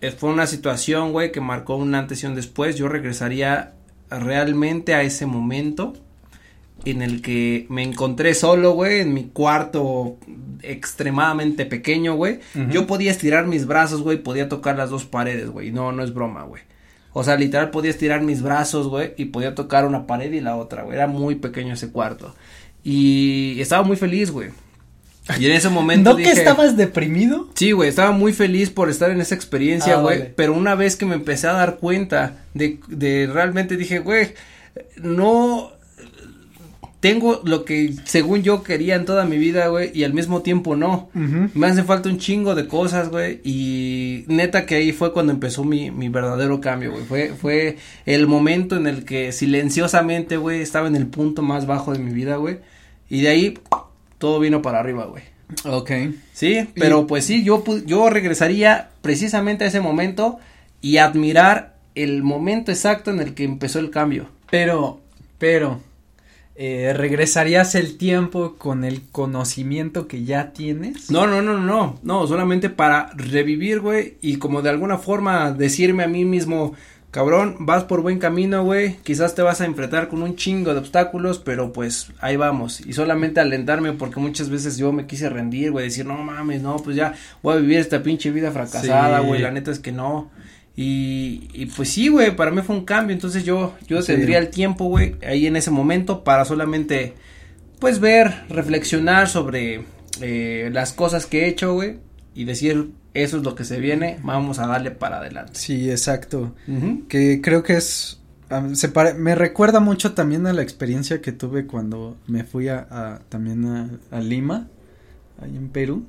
eh, 0.00 0.10
fue 0.10 0.30
una 0.30 0.46
situación, 0.46 1.12
güey, 1.12 1.32
que 1.32 1.42
marcó 1.42 1.76
un 1.76 1.94
antes 1.94 2.22
y 2.22 2.26
un 2.26 2.36
después, 2.36 2.74
yo 2.74 2.88
regresaría 2.88 3.74
realmente 4.08 4.94
a 4.94 5.02
ese 5.02 5.26
momento 5.26 5.92
en 6.84 7.02
el 7.02 7.22
que 7.22 7.66
me 7.68 7.82
encontré 7.82 8.34
solo, 8.34 8.72
güey, 8.72 9.00
en 9.00 9.14
mi 9.14 9.24
cuarto 9.24 10.18
extremadamente 10.62 11.66
pequeño, 11.66 12.14
güey. 12.14 12.40
Yo 12.70 12.86
podía 12.86 13.10
estirar 13.10 13.46
mis 13.46 13.66
brazos, 13.66 14.02
güey, 14.02 14.18
podía 14.22 14.48
tocar 14.48 14.76
las 14.76 14.90
dos 14.90 15.04
paredes, 15.04 15.50
güey. 15.50 15.70
No, 15.70 15.92
no 15.92 16.02
es 16.02 16.12
broma, 16.12 16.44
güey. 16.44 16.62
O 17.12 17.24
sea, 17.24 17.36
literal 17.36 17.70
podía 17.70 17.90
estirar 17.90 18.22
mis 18.22 18.42
brazos, 18.42 18.86
güey, 18.86 19.14
y 19.16 19.26
podía 19.26 19.54
tocar 19.54 19.84
una 19.84 20.06
pared 20.06 20.32
y 20.32 20.40
la 20.40 20.56
otra, 20.56 20.82
güey. 20.82 20.96
Era 20.96 21.06
muy 21.06 21.34
pequeño 21.34 21.74
ese 21.74 21.90
cuarto. 21.90 22.34
Y 22.84 23.60
estaba 23.60 23.82
muy 23.82 23.96
feliz, 23.96 24.30
güey. 24.30 24.50
Y 25.38 25.46
en 25.46 25.52
ese 25.52 25.68
momento 25.68 26.10
¿No 26.10 26.16
que 26.16 26.30
estabas 26.30 26.76
deprimido? 26.76 27.48
Sí, 27.54 27.72
güey, 27.72 27.88
estaba 27.88 28.10
muy 28.10 28.32
feliz 28.32 28.70
por 28.70 28.88
estar 28.88 29.10
en 29.10 29.20
esa 29.20 29.34
experiencia, 29.34 29.98
ah, 29.98 30.00
güey. 30.00 30.34
Pero 30.34 30.54
una 30.54 30.74
vez 30.74 30.96
que 30.96 31.06
me 31.06 31.14
empecé 31.14 31.46
a 31.46 31.52
dar 31.52 31.76
cuenta 31.76 32.44
de, 32.54 32.80
de 32.88 33.28
realmente 33.32 33.76
dije, 33.76 33.98
güey, 34.00 34.34
no 34.96 35.72
tengo 37.00 37.40
lo 37.44 37.64
que 37.64 37.94
según 38.04 38.42
yo 38.42 38.62
quería 38.62 38.94
en 38.94 39.06
toda 39.06 39.24
mi 39.24 39.38
vida, 39.38 39.68
güey, 39.68 39.90
y 39.94 40.04
al 40.04 40.12
mismo 40.12 40.42
tiempo 40.42 40.76
no. 40.76 41.08
Me 41.14 41.66
hace 41.66 41.82
falta 41.82 42.10
un 42.10 42.18
chingo 42.18 42.54
de 42.54 42.68
cosas, 42.68 43.08
güey, 43.08 43.40
y 43.42 44.24
neta 44.28 44.66
que 44.66 44.76
ahí 44.76 44.92
fue 44.92 45.12
cuando 45.12 45.32
empezó 45.32 45.64
mi, 45.64 45.90
mi 45.90 46.10
verdadero 46.10 46.60
cambio, 46.60 46.92
güey. 46.92 47.04
Fue, 47.04 47.28
fue 47.28 47.76
el 48.04 48.26
momento 48.26 48.76
en 48.76 48.86
el 48.86 49.04
que 49.04 49.32
silenciosamente, 49.32 50.36
güey, 50.36 50.60
estaba 50.60 50.88
en 50.88 50.96
el 50.96 51.06
punto 51.06 51.42
más 51.42 51.66
bajo 51.66 51.92
de 51.92 51.98
mi 51.98 52.12
vida, 52.12 52.36
güey, 52.36 52.58
y 53.08 53.22
de 53.22 53.28
ahí 53.28 53.58
todo 54.18 54.38
vino 54.38 54.60
para 54.60 54.80
arriba, 54.80 55.06
güey. 55.06 55.22
Ok. 55.64 55.90
Sí, 56.32 56.68
pero 56.74 57.06
pues 57.06 57.24
sí, 57.24 57.42
yo, 57.42 57.64
yo 57.86 58.10
regresaría 58.10 58.90
precisamente 59.00 59.64
a 59.64 59.68
ese 59.68 59.80
momento 59.80 60.38
y 60.80 60.98
admirar 60.98 61.76
el 61.94 62.22
momento 62.22 62.70
exacto 62.70 63.10
en 63.10 63.20
el 63.20 63.34
que 63.34 63.44
empezó 63.44 63.78
el 63.78 63.90
cambio. 63.90 64.28
Pero, 64.50 65.00
pero, 65.38 65.80
eh, 66.62 66.92
¿regresarías 66.92 67.74
el 67.74 67.96
tiempo 67.96 68.56
con 68.58 68.84
el 68.84 69.00
conocimiento 69.10 70.06
que 70.06 70.24
ya 70.24 70.52
tienes? 70.52 71.10
No, 71.10 71.26
no, 71.26 71.40
no, 71.40 71.58
no, 71.58 71.98
no, 72.02 72.26
solamente 72.26 72.68
para 72.68 73.12
revivir, 73.16 73.80
güey, 73.80 74.18
y 74.20 74.36
como 74.36 74.60
de 74.60 74.68
alguna 74.68 74.98
forma 74.98 75.52
decirme 75.52 76.04
a 76.04 76.06
mí 76.06 76.26
mismo, 76.26 76.74
cabrón, 77.12 77.56
vas 77.60 77.84
por 77.84 78.02
buen 78.02 78.18
camino, 78.18 78.62
güey, 78.62 78.96
quizás 79.04 79.34
te 79.34 79.40
vas 79.40 79.62
a 79.62 79.64
enfrentar 79.64 80.08
con 80.08 80.22
un 80.22 80.36
chingo 80.36 80.74
de 80.74 80.80
obstáculos, 80.80 81.38
pero 81.38 81.72
pues 81.72 82.12
ahí 82.20 82.36
vamos, 82.36 82.82
y 82.82 82.92
solamente 82.92 83.40
alentarme 83.40 83.94
porque 83.94 84.20
muchas 84.20 84.50
veces 84.50 84.76
yo 84.76 84.92
me 84.92 85.06
quise 85.06 85.30
rendir, 85.30 85.70
güey, 85.70 85.86
decir, 85.86 86.04
no 86.04 86.18
mames, 86.18 86.60
no, 86.60 86.76
pues 86.76 86.94
ya 86.94 87.14
voy 87.42 87.54
a 87.54 87.60
vivir 87.60 87.78
esta 87.78 88.02
pinche 88.02 88.30
vida 88.32 88.50
fracasada, 88.50 89.20
güey, 89.20 89.40
la 89.40 89.50
neta 89.50 89.70
es 89.70 89.78
que 89.78 89.92
no, 89.92 90.30
y, 90.82 91.50
y 91.52 91.66
pues 91.66 91.90
sí, 91.90 92.08
güey, 92.08 92.34
para 92.34 92.50
mí 92.50 92.62
fue 92.62 92.74
un 92.74 92.86
cambio, 92.86 93.12
entonces 93.12 93.44
yo, 93.44 93.74
yo 93.86 94.02
tendría 94.02 94.38
el 94.38 94.48
tiempo, 94.48 94.86
güey, 94.86 95.16
ahí 95.26 95.46
en 95.46 95.56
ese 95.56 95.70
momento 95.70 96.24
para 96.24 96.46
solamente, 96.46 97.12
pues 97.78 98.00
ver, 98.00 98.44
reflexionar 98.48 99.28
sobre 99.28 99.84
eh, 100.22 100.70
las 100.72 100.94
cosas 100.94 101.26
que 101.26 101.44
he 101.44 101.48
hecho, 101.48 101.74
güey, 101.74 101.98
y 102.34 102.44
decir, 102.44 102.92
eso 103.12 103.36
es 103.36 103.42
lo 103.42 103.54
que 103.54 103.64
se 103.64 103.78
viene, 103.78 104.20
vamos 104.22 104.58
a 104.58 104.68
darle 104.68 104.90
para 104.90 105.18
adelante. 105.18 105.52
Sí, 105.56 105.90
exacto, 105.90 106.54
que 107.10 107.42
creo 107.42 107.62
que 107.62 107.74
es, 107.74 108.18
se 108.72 108.90
me 109.18 109.34
recuerda 109.34 109.80
mucho 109.80 110.14
también 110.14 110.46
a 110.46 110.54
la 110.54 110.62
experiencia 110.62 111.20
que 111.20 111.32
tuve 111.32 111.66
cuando 111.66 112.16
me 112.26 112.44
fui 112.44 112.68
a, 112.68 112.86
a 112.88 113.18
también 113.28 113.66
a, 113.66 113.90
a 114.10 114.20
Lima, 114.20 114.68
ahí 115.42 115.58
en 115.58 115.68
Perú, 115.68 116.06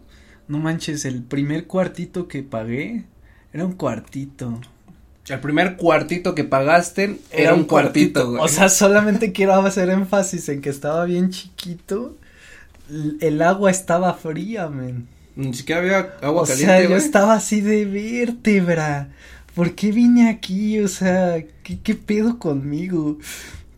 no 0.47 0.59
manches, 0.59 1.03
el 1.03 1.23
primer 1.23 1.67
cuartito 1.67 2.29
que 2.29 2.41
pagué, 2.41 3.03
era 3.53 3.65
un 3.65 3.73
cuartito. 3.73 4.59
El 5.27 5.39
primer 5.39 5.77
cuartito 5.77 6.35
que 6.35 6.43
pagaste 6.43 7.19
era, 7.31 7.53
un 7.53 7.65
cuartito, 7.65 8.31
O 8.39 8.47
sea, 8.47 8.69
solamente 8.69 9.31
quiero 9.31 9.53
hacer 9.53 9.89
énfasis 9.89 10.49
en 10.49 10.61
que 10.61 10.69
estaba 10.69 11.05
bien 11.05 11.29
chiquito. 11.29 12.17
El 13.21 13.41
agua 13.41 13.71
estaba 13.71 14.13
fría, 14.15 14.67
men. 14.67 15.07
Ni 15.35 15.53
siquiera 15.53 15.81
había 15.81 15.99
agua 16.21 16.45
caliente. 16.45 16.73
O 16.73 16.77
sea, 16.77 16.89
yo 16.89 16.95
estaba 16.97 17.35
así 17.35 17.61
de 17.61 17.85
vértebra. 17.85 19.09
¿Por 19.55 19.75
qué 19.75 19.91
vine 19.91 20.29
aquí? 20.29 20.79
O 20.79 20.87
sea, 20.87 21.41
¿qué, 21.63 21.79
qué 21.79 21.95
pedo 21.95 22.37
conmigo? 22.39 23.17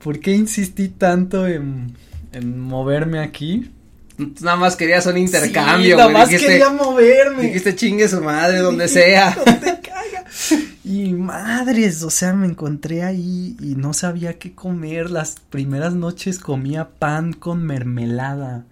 ¿Por 0.04 0.20
qué 0.20 0.32
insistí 0.32 0.88
tanto 0.88 1.48
en, 1.48 1.96
en 2.32 2.60
moverme 2.60 3.20
aquí? 3.20 3.70
Nada 4.18 4.58
más 4.58 4.76
querías 4.76 5.06
un 5.06 5.18
intercambio, 5.18 5.96
sí, 5.96 5.98
Nada 5.98 6.10
más 6.10 6.30
quería 6.30 6.70
moverme. 6.70 7.44
Dijiste 7.44 7.76
chingue 7.76 8.08
su 8.08 8.22
madre, 8.22 8.60
donde 8.60 8.88
sea. 8.90 9.36
donde 9.46 9.80
caiga. 9.82 10.26
Y 10.86 11.14
madres, 11.14 12.04
o 12.04 12.10
sea, 12.10 12.34
me 12.34 12.46
encontré 12.46 13.04
ahí 13.04 13.56
y 13.62 13.76
no 13.76 13.94
sabía 13.94 14.38
qué 14.38 14.54
comer. 14.54 15.10
Las 15.10 15.38
primeras 15.50 15.94
noches 15.94 16.40
comía 16.40 16.90
pan 17.00 17.32
con 17.32 17.64
mermelada. 17.64 18.66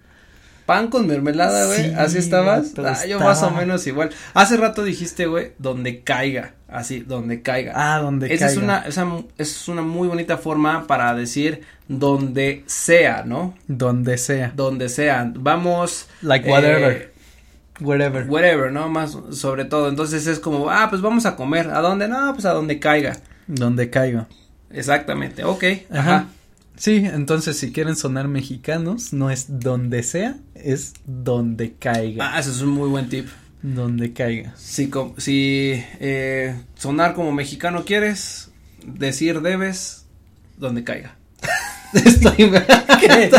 Pan 0.66 0.88
con 0.88 1.06
mermelada, 1.06 1.66
güey. 1.66 1.94
¿Así 1.94 2.18
estabas? 2.18 2.72
Ah, 2.78 3.04
yo 3.06 3.18
más 3.18 3.42
o 3.42 3.50
menos 3.50 3.86
igual. 3.86 4.10
Hace 4.34 4.56
rato 4.56 4.84
dijiste, 4.84 5.26
güey, 5.26 5.52
donde 5.58 6.02
caiga. 6.02 6.54
Así, 6.68 7.00
donde 7.00 7.42
caiga. 7.42 7.72
Ah, 7.74 7.98
donde 7.98 8.32
esa 8.32 8.46
Es 8.46 8.56
una, 8.56 8.80
esa 8.80 9.06
es 9.36 9.68
una 9.68 9.82
muy 9.82 10.08
bonita 10.08 10.38
forma 10.38 10.86
para 10.86 11.14
decir 11.14 11.62
donde 11.88 12.64
sea, 12.66 13.24
¿no? 13.26 13.54
Donde 13.66 14.16
sea. 14.18 14.52
Donde 14.54 14.88
sea. 14.88 15.30
Vamos. 15.34 16.06
Like 16.22 16.48
whatever. 16.48 16.92
Eh, 16.92 17.12
wherever. 17.80 18.26
Wherever, 18.28 18.72
¿no? 18.72 18.88
Más 18.88 19.16
sobre 19.32 19.64
todo. 19.64 19.88
Entonces 19.88 20.26
es 20.26 20.38
como, 20.38 20.70
ah, 20.70 20.86
pues 20.88 21.02
vamos 21.02 21.26
a 21.26 21.36
comer. 21.36 21.70
¿A 21.70 21.80
dónde? 21.80 22.08
No, 22.08 22.32
pues 22.32 22.46
a 22.46 22.52
donde 22.52 22.78
caiga. 22.78 23.18
Donde 23.46 23.90
caiga. 23.90 24.28
Exactamente. 24.70 25.44
Ok. 25.44 25.64
Ajá. 25.90 26.26
Sí, 26.82 26.96
entonces 26.96 27.56
si 27.58 27.70
quieren 27.70 27.94
sonar 27.94 28.26
mexicanos, 28.26 29.12
no 29.12 29.30
es 29.30 29.60
donde 29.60 30.02
sea, 30.02 30.38
es 30.56 30.94
donde 31.06 31.74
caiga. 31.74 32.34
Ah, 32.34 32.40
eso 32.40 32.50
es 32.50 32.60
un 32.60 32.70
muy 32.70 32.88
buen 32.88 33.08
tip. 33.08 33.28
Donde 33.62 34.12
caiga. 34.12 34.52
Si, 34.56 34.90
si 35.16 35.74
eh, 36.00 36.60
sonar 36.76 37.14
como 37.14 37.30
mexicano 37.30 37.84
quieres, 37.84 38.50
decir 38.84 39.42
debes, 39.42 40.06
donde 40.56 40.82
caiga. 40.82 41.14
Estoy. 41.92 42.50
¿Qué? 43.00 43.30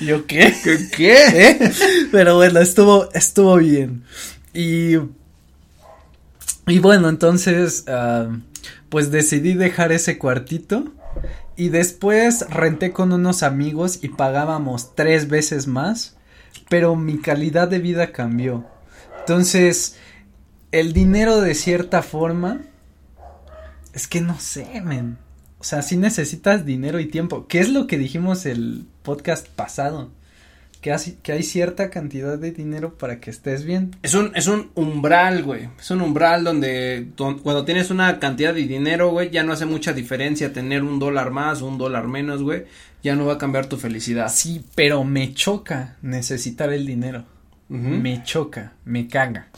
¿Yo 0.00 0.26
qué? 0.26 0.54
¿Qué? 0.64 0.88
¿Qué? 0.90 1.14
¿Eh? 1.34 1.72
Pero 2.10 2.36
bueno, 2.36 2.58
estuvo, 2.58 3.12
estuvo 3.12 3.58
bien. 3.58 4.02
Y. 4.54 4.94
Y 6.66 6.78
bueno, 6.78 7.10
entonces. 7.10 7.84
Uh, 7.86 8.38
pues 8.88 9.10
decidí 9.10 9.52
dejar 9.52 9.92
ese 9.92 10.16
cuartito. 10.16 10.94
Y 11.58 11.70
después 11.70 12.48
renté 12.50 12.92
con 12.92 13.12
unos 13.12 13.42
amigos 13.42 13.98
y 14.00 14.10
pagábamos 14.10 14.94
tres 14.94 15.28
veces 15.28 15.66
más. 15.66 16.16
Pero 16.68 16.94
mi 16.94 17.18
calidad 17.18 17.66
de 17.66 17.80
vida 17.80 18.12
cambió. 18.12 18.64
Entonces, 19.18 19.96
el 20.70 20.92
dinero 20.92 21.40
de 21.40 21.56
cierta 21.56 22.02
forma. 22.02 22.60
Es 23.92 24.06
que 24.06 24.20
no 24.20 24.38
sé, 24.38 24.80
men. 24.82 25.18
O 25.58 25.64
sea, 25.64 25.82
sí 25.82 25.96
necesitas 25.96 26.64
dinero 26.64 27.00
y 27.00 27.06
tiempo. 27.06 27.48
¿Qué 27.48 27.58
es 27.58 27.70
lo 27.70 27.88
que 27.88 27.98
dijimos 27.98 28.46
el 28.46 28.86
podcast 29.02 29.48
pasado? 29.48 30.12
Que, 30.80 30.94
que 31.22 31.32
hay 31.32 31.42
cierta 31.42 31.90
cantidad 31.90 32.38
de 32.38 32.52
dinero 32.52 32.94
para 32.94 33.20
que 33.20 33.30
estés 33.30 33.64
bien. 33.64 33.96
Es 34.02 34.14
un, 34.14 34.32
es 34.34 34.46
un 34.46 34.70
umbral, 34.74 35.42
güey. 35.42 35.68
Es 35.78 35.90
un 35.90 36.00
umbral 36.00 36.44
donde, 36.44 37.08
cuando 37.16 37.64
tienes 37.64 37.90
una 37.90 38.18
cantidad 38.20 38.54
de 38.54 38.66
dinero, 38.66 39.10
güey, 39.10 39.30
ya 39.30 39.42
no 39.42 39.52
hace 39.52 39.66
mucha 39.66 39.92
diferencia 39.92 40.52
tener 40.52 40.82
un 40.82 40.98
dólar 40.98 41.30
más 41.30 41.62
o 41.62 41.66
un 41.66 41.78
dólar 41.78 42.06
menos, 42.06 42.42
güey. 42.42 42.64
Ya 43.02 43.16
no 43.16 43.26
va 43.26 43.34
a 43.34 43.38
cambiar 43.38 43.66
tu 43.66 43.76
felicidad. 43.76 44.28
Sí, 44.28 44.64
pero 44.74 45.04
me 45.04 45.34
choca 45.34 45.96
necesitar 46.02 46.72
el 46.72 46.86
dinero. 46.86 47.24
Me 47.68 48.22
choca, 48.22 48.72
me 48.84 49.08
caga. 49.08 49.48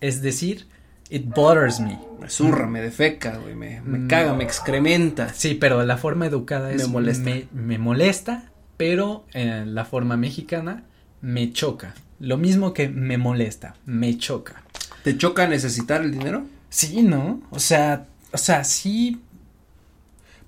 Es 0.00 0.22
decir, 0.22 0.66
It 1.10 1.26
bothers 1.34 1.80
me. 1.80 1.98
Me 2.20 2.30
zurra, 2.30 2.68
me 2.68 2.80
defeca, 2.80 3.36
güey, 3.38 3.56
me, 3.56 3.80
me 3.80 4.06
caga, 4.06 4.32
me 4.32 4.44
excrementa. 4.44 5.34
Sí, 5.34 5.54
pero 5.54 5.84
la 5.84 5.96
forma 5.96 6.26
educada 6.26 6.70
es. 6.70 6.82
Me 6.82 6.86
molesta. 6.86 7.30
Me, 7.52 7.78
molesta, 7.78 8.44
pero 8.80 9.26
en 9.34 9.74
la 9.74 9.84
forma 9.84 10.16
mexicana 10.16 10.84
me 11.20 11.52
choca. 11.52 11.92
Lo 12.18 12.38
mismo 12.38 12.72
que 12.72 12.88
me 12.88 13.18
molesta, 13.18 13.74
me 13.84 14.16
choca. 14.16 14.62
¿Te 15.04 15.18
choca 15.18 15.46
necesitar 15.46 16.00
el 16.00 16.12
dinero? 16.12 16.46
Sí, 16.70 17.02
¿no? 17.02 17.42
O 17.50 17.58
sea, 17.58 18.06
o 18.32 18.38
sea, 18.38 18.64
sí, 18.64 19.20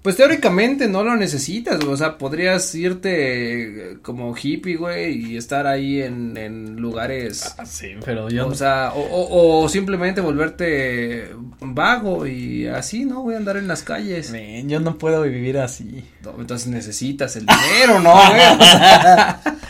pues 0.03 0.17
teóricamente 0.17 0.89
no 0.89 1.05
lo 1.05 1.15
necesitas, 1.17 1.83
o 1.85 1.97
sea, 1.97 2.19
podrías 2.19 2.75
irte 2.75 3.99
como 4.03 4.35
hippie, 4.37 4.75
güey, 4.75 5.33
y 5.33 5.37
estar 5.37 5.69
ahí 5.69 6.03
en, 6.03 6.37
en 6.37 6.75
lugares. 6.77 7.55
Ah, 7.57 7.65
sí, 7.65 7.95
pero 8.05 8.29
yo. 8.29 8.49
O 8.49 8.55
sea, 8.55 8.93
o, 8.97 9.61
o, 9.61 9.69
simplemente 9.69 10.21
volverte 10.21 11.31
vago 11.61 12.27
y 12.27 12.67
así, 12.67 13.05
¿no? 13.05 13.23
Voy 13.23 13.35
a 13.35 13.37
andar 13.37 13.57
en 13.57 13.69
las 13.69 13.85
calles. 13.85 14.33
yo 14.67 14.81
no 14.81 14.99
puedo 14.99 15.23
vivir 15.23 15.59
así. 15.59 16.03
entonces 16.37 16.67
necesitas 16.67 17.37
el 17.37 17.47
dinero, 17.47 18.01
¿no, 18.01 18.13
güey? 18.13 18.43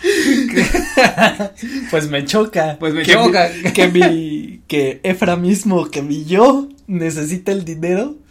pues 1.90 2.08
me 2.08 2.24
choca. 2.24 2.78
Pues 2.80 2.94
me 2.94 3.04
choca. 3.04 3.50
que 3.74 3.88
mi, 3.88 4.62
que 4.66 5.00
Efra 5.02 5.36
mismo, 5.36 5.90
que 5.90 6.00
mi 6.00 6.24
yo 6.24 6.70
necesita 6.86 7.52
el 7.52 7.66
dinero 7.66 8.21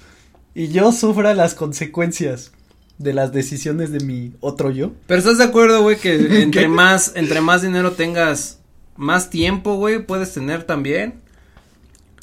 y 0.53 0.69
yo 0.69 0.91
sufra 0.91 1.33
las 1.33 1.55
consecuencias 1.55 2.51
de 2.97 3.13
las 3.13 3.31
decisiones 3.31 3.91
de 3.91 3.99
mi 4.01 4.33
otro 4.39 4.71
yo. 4.71 4.91
Pero 5.07 5.19
estás 5.19 5.37
de 5.37 5.45
acuerdo, 5.45 5.81
güey, 5.81 5.97
que 5.97 6.13
entre 6.43 6.67
más, 6.67 7.13
entre 7.15 7.41
más 7.41 7.61
dinero 7.61 7.93
tengas, 7.93 8.59
más 8.95 9.29
tiempo, 9.29 9.75
güey, 9.75 10.05
puedes 10.05 10.33
tener 10.33 10.63
también. 10.63 11.21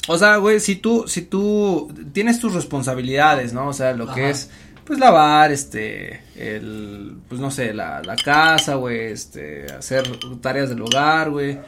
O 0.07 0.17
sea, 0.17 0.37
güey, 0.37 0.59
si 0.59 0.75
tú, 0.75 1.05
si 1.07 1.21
tú 1.21 1.93
tienes 2.13 2.39
tus 2.39 2.53
responsabilidades, 2.53 3.53
¿no? 3.53 3.67
O 3.67 3.73
sea, 3.73 3.93
lo 3.93 4.11
que 4.11 4.29
es, 4.29 4.49
pues 4.85 4.97
lavar, 4.97 5.51
este, 5.51 6.21
el, 6.35 7.17
pues 7.27 7.39
no 7.39 7.51
sé, 7.51 7.73
la, 7.73 8.01
la 8.01 8.15
casa, 8.15 8.75
güey, 8.75 9.11
este, 9.11 9.65
hacer 9.71 10.09
tareas 10.41 10.69
del 10.69 10.81
hogar, 10.81 11.29
güey. 11.29 11.59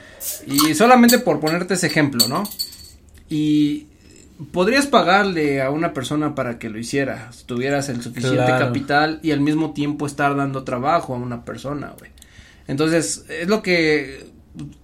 Y 0.47 0.73
solamente 0.73 1.19
por 1.19 1.39
ponerte 1.39 1.75
ese 1.75 1.87
ejemplo, 1.87 2.27
¿no? 2.27 2.43
Y 3.29 3.87
podrías 4.51 4.87
pagarle 4.87 5.61
a 5.61 5.69
una 5.69 5.93
persona 5.93 6.35
para 6.35 6.57
que 6.59 6.69
lo 6.69 6.79
hiciera, 6.79 7.31
si 7.31 7.45
tuvieras 7.45 7.89
el 7.89 8.01
suficiente 8.01 8.45
Claro. 8.45 8.67
capital 8.67 9.19
y 9.23 9.31
al 9.31 9.41
mismo 9.41 9.71
tiempo 9.73 10.05
estar 10.05 10.35
dando 10.35 10.63
trabajo 10.63 11.13
a 11.13 11.17
una 11.17 11.45
persona, 11.45 11.93
güey. 11.99 12.11
Entonces, 12.67 13.25
es 13.29 13.47
lo 13.47 13.61
que 13.61 14.31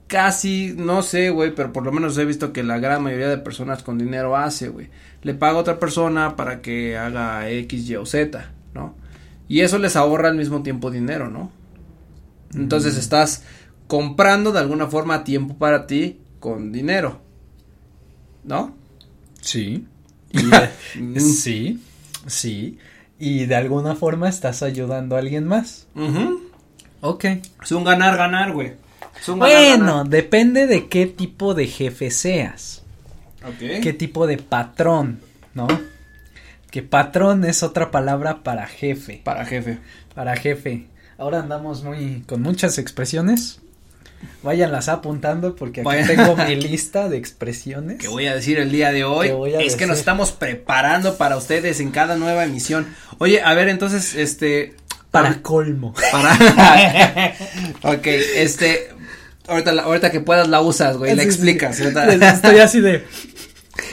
casi, 0.07 0.73
no 0.77 1.01
sé, 1.01 1.29
güey, 1.31 1.53
pero 1.53 1.73
por 1.73 1.83
lo 1.83 1.91
menos 1.91 2.17
he 2.17 2.25
visto 2.25 2.53
que 2.53 2.63
la 2.63 2.79
gran 2.79 3.03
mayoría 3.03 3.27
de 3.29 3.37
personas 3.37 3.83
con 3.83 3.97
dinero 3.97 4.37
hace, 4.37 4.69
güey. 4.69 4.89
Le 5.23 5.33
paga 5.33 5.53
a 5.57 5.61
otra 5.61 5.79
persona 5.79 6.35
para 6.35 6.61
que 6.61 6.97
haga 6.97 7.49
X, 7.49 7.89
Y 7.89 7.95
o 7.97 8.05
Z, 8.05 8.51
¿no? 8.73 8.95
Y 9.49 9.61
eso 9.61 9.77
les 9.79 9.95
ahorra 9.95 10.29
al 10.29 10.35
mismo 10.37 10.63
tiempo 10.63 10.91
dinero, 10.91 11.29
¿no? 11.29 11.51
Entonces 12.53 12.95
Mm. 12.95 12.99
estás 12.99 13.43
comprando 13.87 14.51
de 14.51 14.59
alguna 14.59 14.87
forma 14.87 15.23
tiempo 15.23 15.57
para 15.57 15.87
ti 15.87 16.19
con 16.39 16.71
dinero, 16.71 17.19
¿no? 18.45 18.76
Sí. 19.47 19.85
Mm. 20.95 21.17
sí, 21.19 21.79
sí. 22.27 22.77
Y 23.19 23.45
de 23.45 23.55
alguna 23.55 23.95
forma 23.95 24.27
estás 24.29 24.61
ayudando 24.63 25.15
a 25.15 25.19
alguien 25.19 25.45
más. 25.45 25.87
Ujú. 25.95 26.49
Ok. 27.01 27.25
Es 27.63 27.71
un 27.71 27.83
ganar, 27.83 28.17
ganar, 28.17 28.51
güey. 28.51 28.73
Es 29.19 29.27
un 29.29 29.39
Bueno, 29.39 29.97
ganar. 29.97 30.07
depende 30.09 30.67
de 30.67 30.87
qué 30.87 31.05
tipo 31.07 31.53
de 31.53 31.67
jefe 31.67 32.11
seas. 32.11 32.83
Ok. 33.45 33.81
qué 33.81 33.93
tipo 33.93 34.27
de 34.27 34.37
patrón, 34.37 35.19
¿no? 35.53 35.67
Que 36.71 36.81
patrón 36.81 37.45
es 37.45 37.63
otra 37.63 37.91
palabra 37.91 38.43
para 38.43 38.67
jefe, 38.67 39.21
Para 39.23 39.45
jefe. 39.45 39.79
para 40.13 40.35
jefe. 40.35 40.87
Ahora 41.17 41.39
andamos 41.39 41.83
muy 41.83 42.23
con 42.27 42.41
muchas 42.41 42.77
expresiones. 42.77 43.61
Váyanlas 44.43 44.87
apuntando 44.89 45.55
porque 45.55 45.81
aquí 45.81 45.85
Vayan. 45.85 46.07
tengo 46.07 46.35
mi 46.47 46.55
lista 46.55 47.09
de 47.09 47.17
expresiones. 47.17 47.97
que 47.97 48.07
voy 48.07 48.27
a 48.27 48.33
decir 48.35 48.57
el 48.59 48.71
día 48.71 48.91
de 48.91 49.03
hoy 49.03 49.27
¿Qué 49.27 49.33
voy 49.33 49.53
a 49.55 49.59
es 49.61 49.75
que 49.75 49.87
nos 49.87 49.99
estamos 49.99 50.31
preparando 50.31 51.17
para 51.17 51.37
ustedes 51.37 51.79
en 51.79 51.91
cada 51.91 52.15
nueva 52.15 52.43
emisión. 52.45 52.87
Oye, 53.19 53.41
a 53.41 53.53
ver, 53.53 53.67
entonces, 53.69 54.15
este, 54.15 54.75
para 55.11 55.29
ah, 55.29 55.39
colmo. 55.41 55.93
para, 56.11 57.33
ok, 57.83 58.05
este, 58.35 58.89
ahorita, 59.47 59.71
la- 59.71 59.83
ahorita 59.83 60.11
que 60.11 60.19
puedas 60.19 60.47
la 60.47 60.61
usas, 60.61 60.97
güey, 60.97 61.15
la 61.15 61.23
Sí, 61.23 61.27
explicas. 61.27 61.75
sí. 61.77 61.83
Estoy 61.85 62.59
así 62.59 62.79
de 62.81 63.05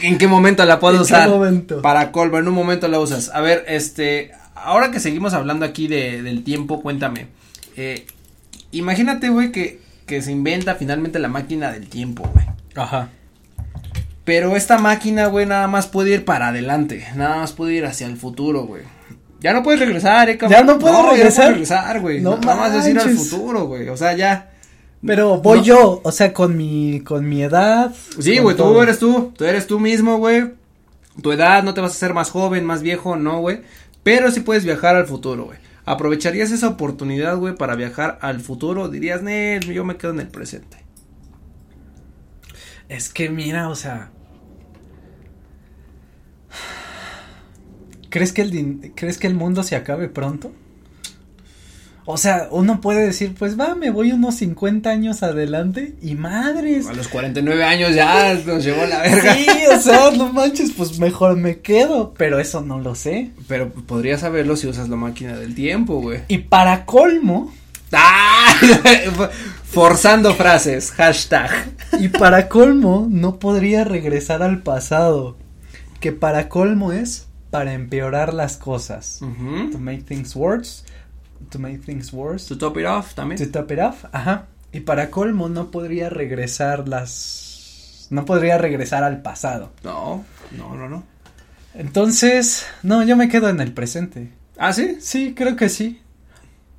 ¿En 0.02 0.16
qué 0.18 0.26
momento 0.26 0.64
la 0.64 0.78
puedo 0.80 0.94
¿En 0.94 1.00
qué 1.00 1.04
usar? 1.04 1.28
momento? 1.28 1.82
Para 1.82 2.10
colmo, 2.12 2.38
en 2.38 2.48
un 2.48 2.54
momento 2.54 2.88
la 2.88 2.98
usas. 3.00 3.30
A 3.34 3.40
ver, 3.42 3.64
este, 3.68 4.30
ahora 4.54 4.90
que 4.90 5.00
seguimos 5.00 5.34
hablando 5.34 5.64
aquí 5.66 5.88
de, 5.88 6.22
del 6.22 6.42
tiempo, 6.44 6.80
cuéntame, 6.82 7.26
eh, 7.76 8.06
imagínate, 8.72 9.28
güey, 9.28 9.52
que, 9.52 9.83
que 10.06 10.22
se 10.22 10.32
inventa 10.32 10.74
finalmente 10.74 11.18
la 11.18 11.28
máquina 11.28 11.72
del 11.72 11.88
tiempo, 11.88 12.28
güey. 12.32 12.46
Ajá. 12.74 13.08
Pero 14.24 14.56
esta 14.56 14.78
máquina, 14.78 15.26
güey, 15.26 15.46
nada 15.46 15.66
más 15.68 15.86
puede 15.86 16.10
ir 16.14 16.24
para 16.24 16.48
adelante. 16.48 17.06
Nada 17.14 17.36
más 17.36 17.52
puede 17.52 17.74
ir 17.74 17.84
hacia 17.84 18.06
el 18.06 18.16
futuro, 18.16 18.62
güey. 18.64 18.82
Ya 19.40 19.52
no 19.52 19.62
puedes 19.62 19.80
regresar, 19.80 20.30
eh, 20.30 20.38
cabrón. 20.38 20.58
¿Ya 20.58 20.64
no 20.64 20.78
puedo 20.78 20.94
Ya 20.94 21.02
no 21.02 21.10
regresar? 21.10 21.34
puedes 21.52 21.68
regresar, 21.68 22.00
güey. 22.00 22.20
No 22.22 22.38
nada 22.38 22.56
más 22.56 22.74
es 22.74 22.88
ir 22.90 22.98
al 22.98 23.10
futuro, 23.10 23.66
güey. 23.66 23.88
O 23.90 23.96
sea, 23.96 24.14
ya. 24.14 24.50
Pero 25.06 25.38
voy 25.42 25.58
No. 25.58 25.64
yo, 25.64 26.00
o 26.02 26.12
sea, 26.12 26.32
con 26.32 26.56
mi 26.56 27.00
con 27.00 27.28
mi 27.28 27.42
edad. 27.42 27.92
Sí, 28.18 28.38
güey, 28.38 28.56
tú 28.56 28.80
eres 28.80 28.98
tú. 28.98 29.34
Tú 29.36 29.44
eres 29.44 29.66
tú 29.66 29.78
mismo, 29.78 30.16
güey. 30.16 30.52
Tu 31.22 31.30
edad 31.32 31.62
no 31.62 31.74
te 31.74 31.82
vas 31.82 31.92
a 31.92 31.94
hacer 31.94 32.14
más 32.14 32.30
joven, 32.30 32.64
más 32.64 32.80
viejo, 32.80 33.16
no, 33.16 33.40
güey. 33.40 33.60
Pero 34.02 34.30
sí 34.30 34.40
puedes 34.40 34.64
viajar 34.64 34.96
al 34.96 35.06
futuro, 35.06 35.44
güey. 35.44 35.58
¿Aprovecharías 35.86 36.50
esa 36.50 36.68
oportunidad, 36.68 37.36
güey, 37.36 37.54
para 37.54 37.76
viajar 37.76 38.18
al 38.22 38.40
futuro? 38.40 38.88
Dirías, 38.88 39.22
Nel, 39.22 39.62
yo 39.72 39.84
me 39.84 39.96
quedo 39.96 40.12
en 40.12 40.20
el 40.20 40.28
presente. 40.28 40.78
Es 42.88 43.08
que 43.08 43.28
mira, 43.28 43.68
o 43.68 43.74
sea. 43.74 44.10
¿Crees 48.08 48.32
que 48.32 48.42
el 48.42 48.92
crees 48.94 49.18
que 49.18 49.26
el 49.26 49.34
mundo 49.34 49.62
se 49.62 49.76
acabe 49.76 50.08
pronto? 50.08 50.52
O 52.06 52.18
sea, 52.18 52.48
uno 52.50 52.80
puede 52.82 53.06
decir, 53.06 53.34
pues 53.38 53.58
va, 53.58 53.74
me 53.74 53.90
voy 53.90 54.12
unos 54.12 54.34
50 54.36 54.90
años 54.90 55.22
adelante 55.22 55.94
y 56.02 56.14
madres. 56.16 56.86
A 56.86 56.92
los 56.92 57.08
49 57.08 57.64
años 57.64 57.94
ya 57.94 58.34
nos 58.46 58.62
llevó 58.62 58.84
la 58.84 59.00
verga. 59.00 59.34
Sí, 59.34 59.46
o 59.74 59.80
sea, 59.80 60.10
no 60.10 60.32
manches, 60.32 60.72
pues 60.76 60.98
mejor 60.98 61.36
me 61.36 61.60
quedo, 61.60 62.12
pero 62.16 62.38
eso 62.38 62.60
no 62.60 62.78
lo 62.78 62.94
sé. 62.94 63.30
Pero 63.48 63.72
podrías 63.72 64.20
saberlo 64.20 64.56
si 64.56 64.66
usas 64.66 64.88
la 64.90 64.96
máquina 64.96 65.36
del 65.36 65.54
tiempo, 65.54 66.00
güey. 66.00 66.20
Y 66.28 66.38
para 66.38 66.84
colmo, 66.84 67.52
¡Ah! 67.92 68.54
Forzando 69.64 70.34
frases, 70.34 70.90
hashtag. 70.92 71.50
y 71.98 72.08
para 72.08 72.48
colmo, 72.48 73.06
no 73.10 73.38
podría 73.38 73.84
regresar 73.84 74.42
al 74.42 74.62
pasado. 74.62 75.36
Que 76.00 76.12
para 76.12 76.48
colmo 76.48 76.92
es 76.92 77.28
para 77.50 77.72
empeorar 77.72 78.34
las 78.34 78.56
cosas. 78.56 79.20
To 79.20 79.78
make 79.78 80.02
things 80.02 80.36
worse. 80.36 80.84
To 81.50 81.58
make 81.58 81.80
things 81.84 82.12
worse. 82.12 82.46
To 82.48 82.58
top 82.58 82.78
it 82.78 82.86
off 82.86 83.14
también. 83.14 83.38
To 83.38 83.50
top 83.50 83.72
it 83.72 83.78
off. 83.78 84.04
Ajá. 84.12 84.46
Y 84.72 84.80
para 84.80 85.10
colmo 85.10 85.48
no 85.48 85.70
podría 85.70 86.10
regresar 86.10 86.88
las. 86.88 88.08
No 88.10 88.24
podría 88.24 88.58
regresar 88.58 89.04
al 89.04 89.22
pasado. 89.22 89.72
No, 89.82 90.24
no, 90.56 90.74
no, 90.74 90.88
no. 90.88 91.04
Entonces, 91.74 92.66
no, 92.82 93.02
yo 93.04 93.16
me 93.16 93.28
quedo 93.28 93.48
en 93.48 93.60
el 93.60 93.72
presente. 93.72 94.30
¿Ah, 94.56 94.72
sí? 94.72 94.98
Sí, 95.00 95.34
creo 95.34 95.56
que 95.56 95.68
sí. 95.68 96.00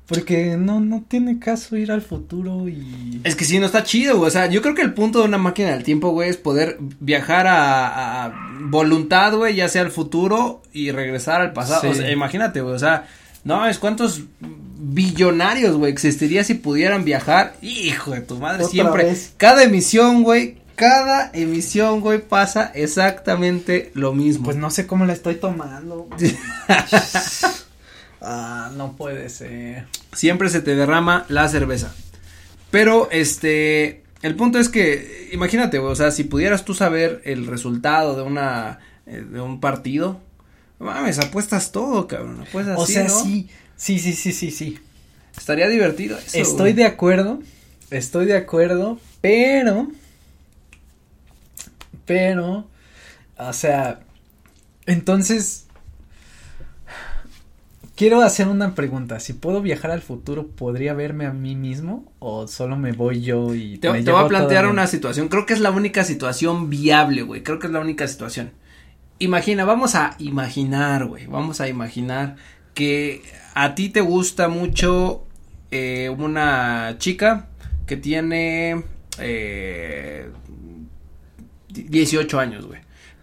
Porque 0.06 0.56
no, 0.56 0.78
no 0.78 1.04
tiene 1.08 1.40
caso 1.40 1.76
ir 1.76 1.90
al 1.90 2.00
futuro 2.00 2.68
y. 2.68 3.20
Es 3.24 3.34
que 3.34 3.44
sí, 3.44 3.58
no 3.58 3.66
está 3.66 3.82
chido, 3.82 4.18
güey. 4.18 4.28
O 4.28 4.30
sea, 4.30 4.46
yo 4.46 4.62
creo 4.62 4.74
que 4.74 4.82
el 4.82 4.94
punto 4.94 5.18
de 5.18 5.24
una 5.24 5.38
máquina 5.38 5.70
del 5.70 5.82
tiempo, 5.82 6.10
güey, 6.10 6.30
es 6.30 6.36
poder 6.36 6.76
viajar 7.00 7.48
a, 7.48 8.26
a 8.26 8.32
voluntad, 8.60 9.34
güey, 9.34 9.56
ya 9.56 9.68
sea 9.68 9.82
al 9.82 9.90
futuro 9.90 10.62
y 10.72 10.92
regresar 10.92 11.40
al 11.40 11.52
pasado. 11.52 11.80
Sí. 11.80 11.88
O 11.88 11.94
sea, 11.94 12.10
imagínate, 12.12 12.60
güey, 12.60 12.74
o 12.74 12.78
sea, 12.78 13.08
no, 13.46 13.64
es 13.64 13.78
cuántos 13.78 14.22
billonarios, 14.40 15.76
güey, 15.76 15.92
existiría 15.92 16.42
si 16.42 16.54
pudieran 16.54 17.04
viajar. 17.04 17.54
Hijo 17.62 18.10
de 18.10 18.20
tu 18.20 18.38
madre, 18.38 18.64
Otra 18.64 18.72
siempre. 18.72 19.04
vez. 19.04 19.34
Cada 19.36 19.62
emisión, 19.62 20.24
güey, 20.24 20.58
cada 20.74 21.30
emisión, 21.32 22.00
güey, 22.00 22.20
pasa 22.20 22.72
exactamente 22.74 23.92
lo 23.94 24.12
mismo. 24.12 24.46
Pues 24.46 24.56
no 24.56 24.68
sé 24.70 24.88
cómo 24.88 25.06
la 25.06 25.12
estoy 25.12 25.36
tomando. 25.36 26.08
ah, 28.20 28.72
no 28.76 28.96
puede 28.96 29.28
ser. 29.28 29.86
siempre 30.12 30.48
se 30.48 30.60
te 30.60 30.74
derrama 30.74 31.24
la 31.28 31.48
cerveza. 31.48 31.94
Pero, 32.72 33.08
este, 33.12 34.02
el 34.22 34.34
punto 34.34 34.58
es 34.58 34.68
que, 34.68 35.28
imagínate, 35.30 35.78
güey, 35.78 35.92
o 35.92 35.96
sea, 35.96 36.10
si 36.10 36.24
pudieras 36.24 36.64
tú 36.64 36.74
saber 36.74 37.22
el 37.24 37.46
resultado 37.46 38.16
de 38.16 38.22
una, 38.22 38.80
eh, 39.06 39.24
de 39.24 39.40
un 39.40 39.60
partido, 39.60 40.20
mames, 40.78 41.18
apuestas 41.18 41.72
todo, 41.72 42.06
cabrón, 42.06 42.42
apuestas 42.42 42.78
O 42.78 42.86
sea, 42.86 43.04
¿no? 43.04 43.22
sí, 43.22 43.48
sí, 43.76 43.98
sí, 43.98 44.12
sí, 44.12 44.32
sí, 44.32 44.50
sí. 44.50 44.78
Estaría 45.36 45.68
divertido 45.68 46.16
eso, 46.18 46.38
Estoy 46.38 46.56
güey. 46.56 46.72
de 46.74 46.84
acuerdo, 46.86 47.40
estoy 47.90 48.26
de 48.26 48.36
acuerdo, 48.36 48.98
pero, 49.20 49.88
pero, 52.04 52.66
o 53.38 53.52
sea, 53.52 54.00
entonces, 54.86 55.66
quiero 57.96 58.22
hacer 58.22 58.48
una 58.48 58.74
pregunta, 58.74 59.20
si 59.20 59.32
puedo 59.34 59.60
viajar 59.62 59.90
al 59.90 60.02
futuro, 60.02 60.46
¿podría 60.48 60.94
verme 60.94 61.26
a 61.26 61.32
mí 61.32 61.54
mismo 61.54 62.10
o 62.18 62.46
solo 62.48 62.76
me 62.76 62.92
voy 62.92 63.22
yo 63.22 63.54
y 63.54 63.78
Te, 63.78 63.90
me 63.90 64.02
te 64.02 64.10
voy 64.10 64.24
a 64.24 64.28
plantear 64.28 64.66
una 64.66 64.86
situación, 64.86 65.28
creo 65.28 65.44
que 65.46 65.54
es 65.54 65.60
la 65.60 65.70
única 65.70 66.04
situación 66.04 66.70
viable, 66.70 67.22
güey, 67.22 67.42
creo 67.42 67.58
que 67.58 67.66
es 67.66 67.72
la 67.72 67.80
única 67.80 68.06
situación. 68.08 68.52
Imagina, 69.18 69.64
vamos 69.64 69.94
a 69.94 70.14
imaginar, 70.18 71.06
güey, 71.06 71.26
vamos 71.26 71.60
a 71.60 71.68
imaginar 71.68 72.36
que 72.74 73.22
a 73.54 73.74
ti 73.74 73.88
te 73.88 74.00
gusta 74.02 74.48
mucho 74.48 75.24
eh, 75.70 76.10
una 76.16 76.96
chica 76.98 77.46
que 77.86 77.96
tiene 77.96 78.84
eh, 79.18 80.30
18 81.68 82.38
años, 82.38 82.66
güey. 82.66 82.80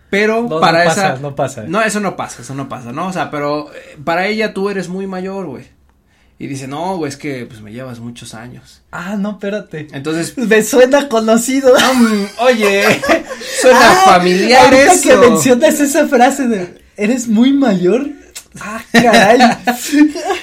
Pero 0.10 0.44
No, 0.48 0.60
para 0.60 0.84
no 0.84 0.92
esa 0.92 1.02
pasa, 1.10 1.22
no 1.22 1.36
pasa. 1.36 1.64
no, 1.68 1.82
eso 1.82 2.00
no 2.00 2.16
pasa, 2.16 2.42
eso 2.44 2.54
no 2.54 2.70
pasa, 2.70 2.92
¿no? 2.92 3.08
O 3.08 3.14
sea, 3.14 3.32
pero 3.32 3.74
eh, 3.74 3.98
para 4.04 4.28
ella 4.28 4.54
tú 4.54 4.70
eres 4.70 4.88
muy 4.90 5.08
mayor, 5.08 5.46
güey. 5.48 5.66
Y 6.44 6.48
dice, 6.48 6.68
"No, 6.68 6.98
güey, 6.98 7.08
es 7.10 7.16
que 7.16 7.46
pues 7.46 7.62
me 7.62 7.72
llevas 7.72 8.00
muchos 8.00 8.34
años." 8.34 8.82
Ah, 8.92 9.16
no, 9.18 9.32
espérate. 9.32 9.88
Entonces, 9.94 10.38
Me 10.38 10.62
suena 10.62 11.08
conocido. 11.08 11.74
Mm, 11.96 12.26
oye, 12.40 12.84
suena 13.62 13.80
Ah, 13.82 14.02
familiar 14.06 14.74
eso. 14.74 15.02
que 15.10 15.16
mencionas 15.16 15.80
esa 15.80 16.08
frase 16.08 16.48
de 16.48 16.82
eres 16.98 17.28
muy 17.30 17.54
mayor. 17.54 18.08
Ah, 18.60 18.82
caray. 18.92 19.40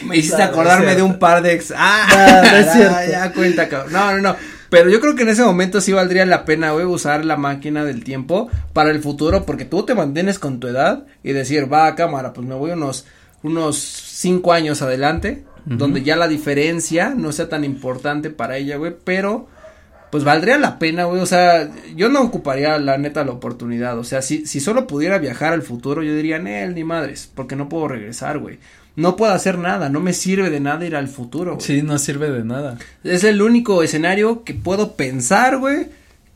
Me 0.07 0.17
hiciste 0.17 0.37
No, 0.39 0.45
no 0.45 0.45
es 0.45 0.51
acordarme 0.51 0.95
de 0.97 1.03
un 1.03 1.19
par 1.19 1.43
de 1.43 1.53
ex. 1.53 1.73
Ah, 1.77 2.41
No, 2.45 2.57
es 2.57 2.67
ya, 2.67 2.73
cierto. 2.73 3.11
ya 3.11 3.33
cuenta, 3.33 3.69
cabrón. 3.69 3.93
No, 3.93 4.13
no, 4.13 4.19
no. 4.21 4.37
Pero 4.71 4.89
yo 4.89 5.01
creo 5.01 5.15
que 5.17 5.23
en 5.25 5.29
ese 5.29 5.43
momento 5.45 5.81
sí 5.81 5.93
valdría 5.93 6.25
la 6.27 6.45
pena, 6.45 6.71
güey, 6.71 6.87
usar 6.87 7.25
la 7.25 7.37
máquina 7.37 7.85
del 7.85 8.05
tiempo 8.05 8.49
para 8.73 8.91
el 8.91 9.01
futuro, 9.03 9.45
porque 9.45 9.65
tú 9.65 9.83
te 9.85 9.95
mantienes 9.95 10.39
con 10.39 10.61
tu 10.61 10.69
edad 10.69 11.05
y 11.25 11.33
decir, 11.33 11.71
va, 11.73 11.95
cámara, 11.97 12.33
pues 12.33 12.47
me 12.47 12.55
voy 12.55 12.71
unos, 12.71 13.05
unos 13.43 13.77
cinco 13.79 14.53
años 14.53 14.81
adelante, 14.83 15.45
donde 15.79 16.03
ya 16.03 16.17
la 16.17 16.27
diferencia 16.27 17.15
no 17.17 17.31
sea 17.31 17.49
tan 17.49 17.65
importante 17.65 18.31
para 18.31 18.57
ella, 18.57 18.77
güey, 18.77 18.95
pero 19.05 19.47
pues 20.11 20.25
valdría 20.25 20.59
la 20.59 20.79
pena, 20.79 21.05
güey, 21.05 21.21
o 21.21 21.27
sea, 21.27 21.71
yo 21.95 22.09
no 22.09 22.21
ocuparía 22.23 22.79
la 22.79 22.99
neta 22.99 23.25
la 23.25 23.31
oportunidad, 23.31 23.97
o 23.97 24.05
sea, 24.05 24.23
si, 24.23 24.45
si 24.47 24.59
solo 24.59 24.89
pudiera 24.89 25.19
viajar 25.19 25.53
al 25.53 25.63
futuro, 25.63 26.03
yo 26.03 26.15
diría, 26.15 26.37
él 26.37 26.75
ni 26.75 26.83
madres, 26.83 27.31
porque 27.33 27.55
no 27.55 27.69
puedo 27.69 27.89
regresar, 27.89 28.39
güey. 28.39 28.59
No 28.97 29.15
puedo 29.15 29.33
hacer 29.33 29.57
nada, 29.57 29.89
no 29.89 30.01
me 30.01 30.13
sirve 30.13 30.51
de 30.51 30.59
nada 30.59 30.85
ir 30.85 30.97
al 30.97 31.07
futuro. 31.07 31.55
Güey. 31.55 31.65
Sí, 31.65 31.83
no 31.83 31.97
sirve 31.99 32.31
de 32.31 32.45
nada. 32.45 32.77
Es 33.05 33.23
el 33.23 33.41
único 33.41 33.85
escenario 33.85 34.43
que 34.43 34.53
puedo 34.53 34.97
pensar, 34.97 35.59
güey, 35.59 35.87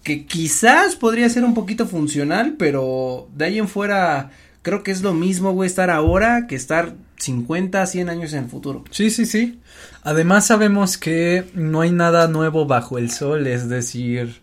que 0.05 0.25
quizás 0.25 0.95
podría 0.95 1.29
ser 1.29 1.45
un 1.45 1.55
poquito 1.55 1.87
funcional, 1.87 2.55
pero 2.57 3.29
de 3.35 3.47
ahí 3.47 3.59
en 3.59 3.67
fuera 3.67 4.31
creo 4.65 4.83
que 4.83 4.91
es 4.91 5.03
lo 5.03 5.13
mismo, 5.13 5.53
güey, 5.53 5.69
estar 5.69 5.91
ahora 5.91 6.47
que 6.49 6.57
estar 6.57 6.95
50, 7.19 7.87
100 7.87 8.09
años 8.09 8.33
en 8.33 8.45
el 8.45 8.51
futuro. 8.51 8.83
Sí, 8.91 9.11
sí, 9.11 9.27
sí. 9.27 9.61
Además 10.03 10.47
sabemos 10.47 10.97
que 10.97 11.45
no 11.55 11.83
hay 11.83 11.93
nada 11.93 12.27
nuevo 12.29 12.67
bajo 12.67 12.99
el 12.99 13.11
sol, 13.11 13.47
es 13.47 13.69
decir, 13.69 14.41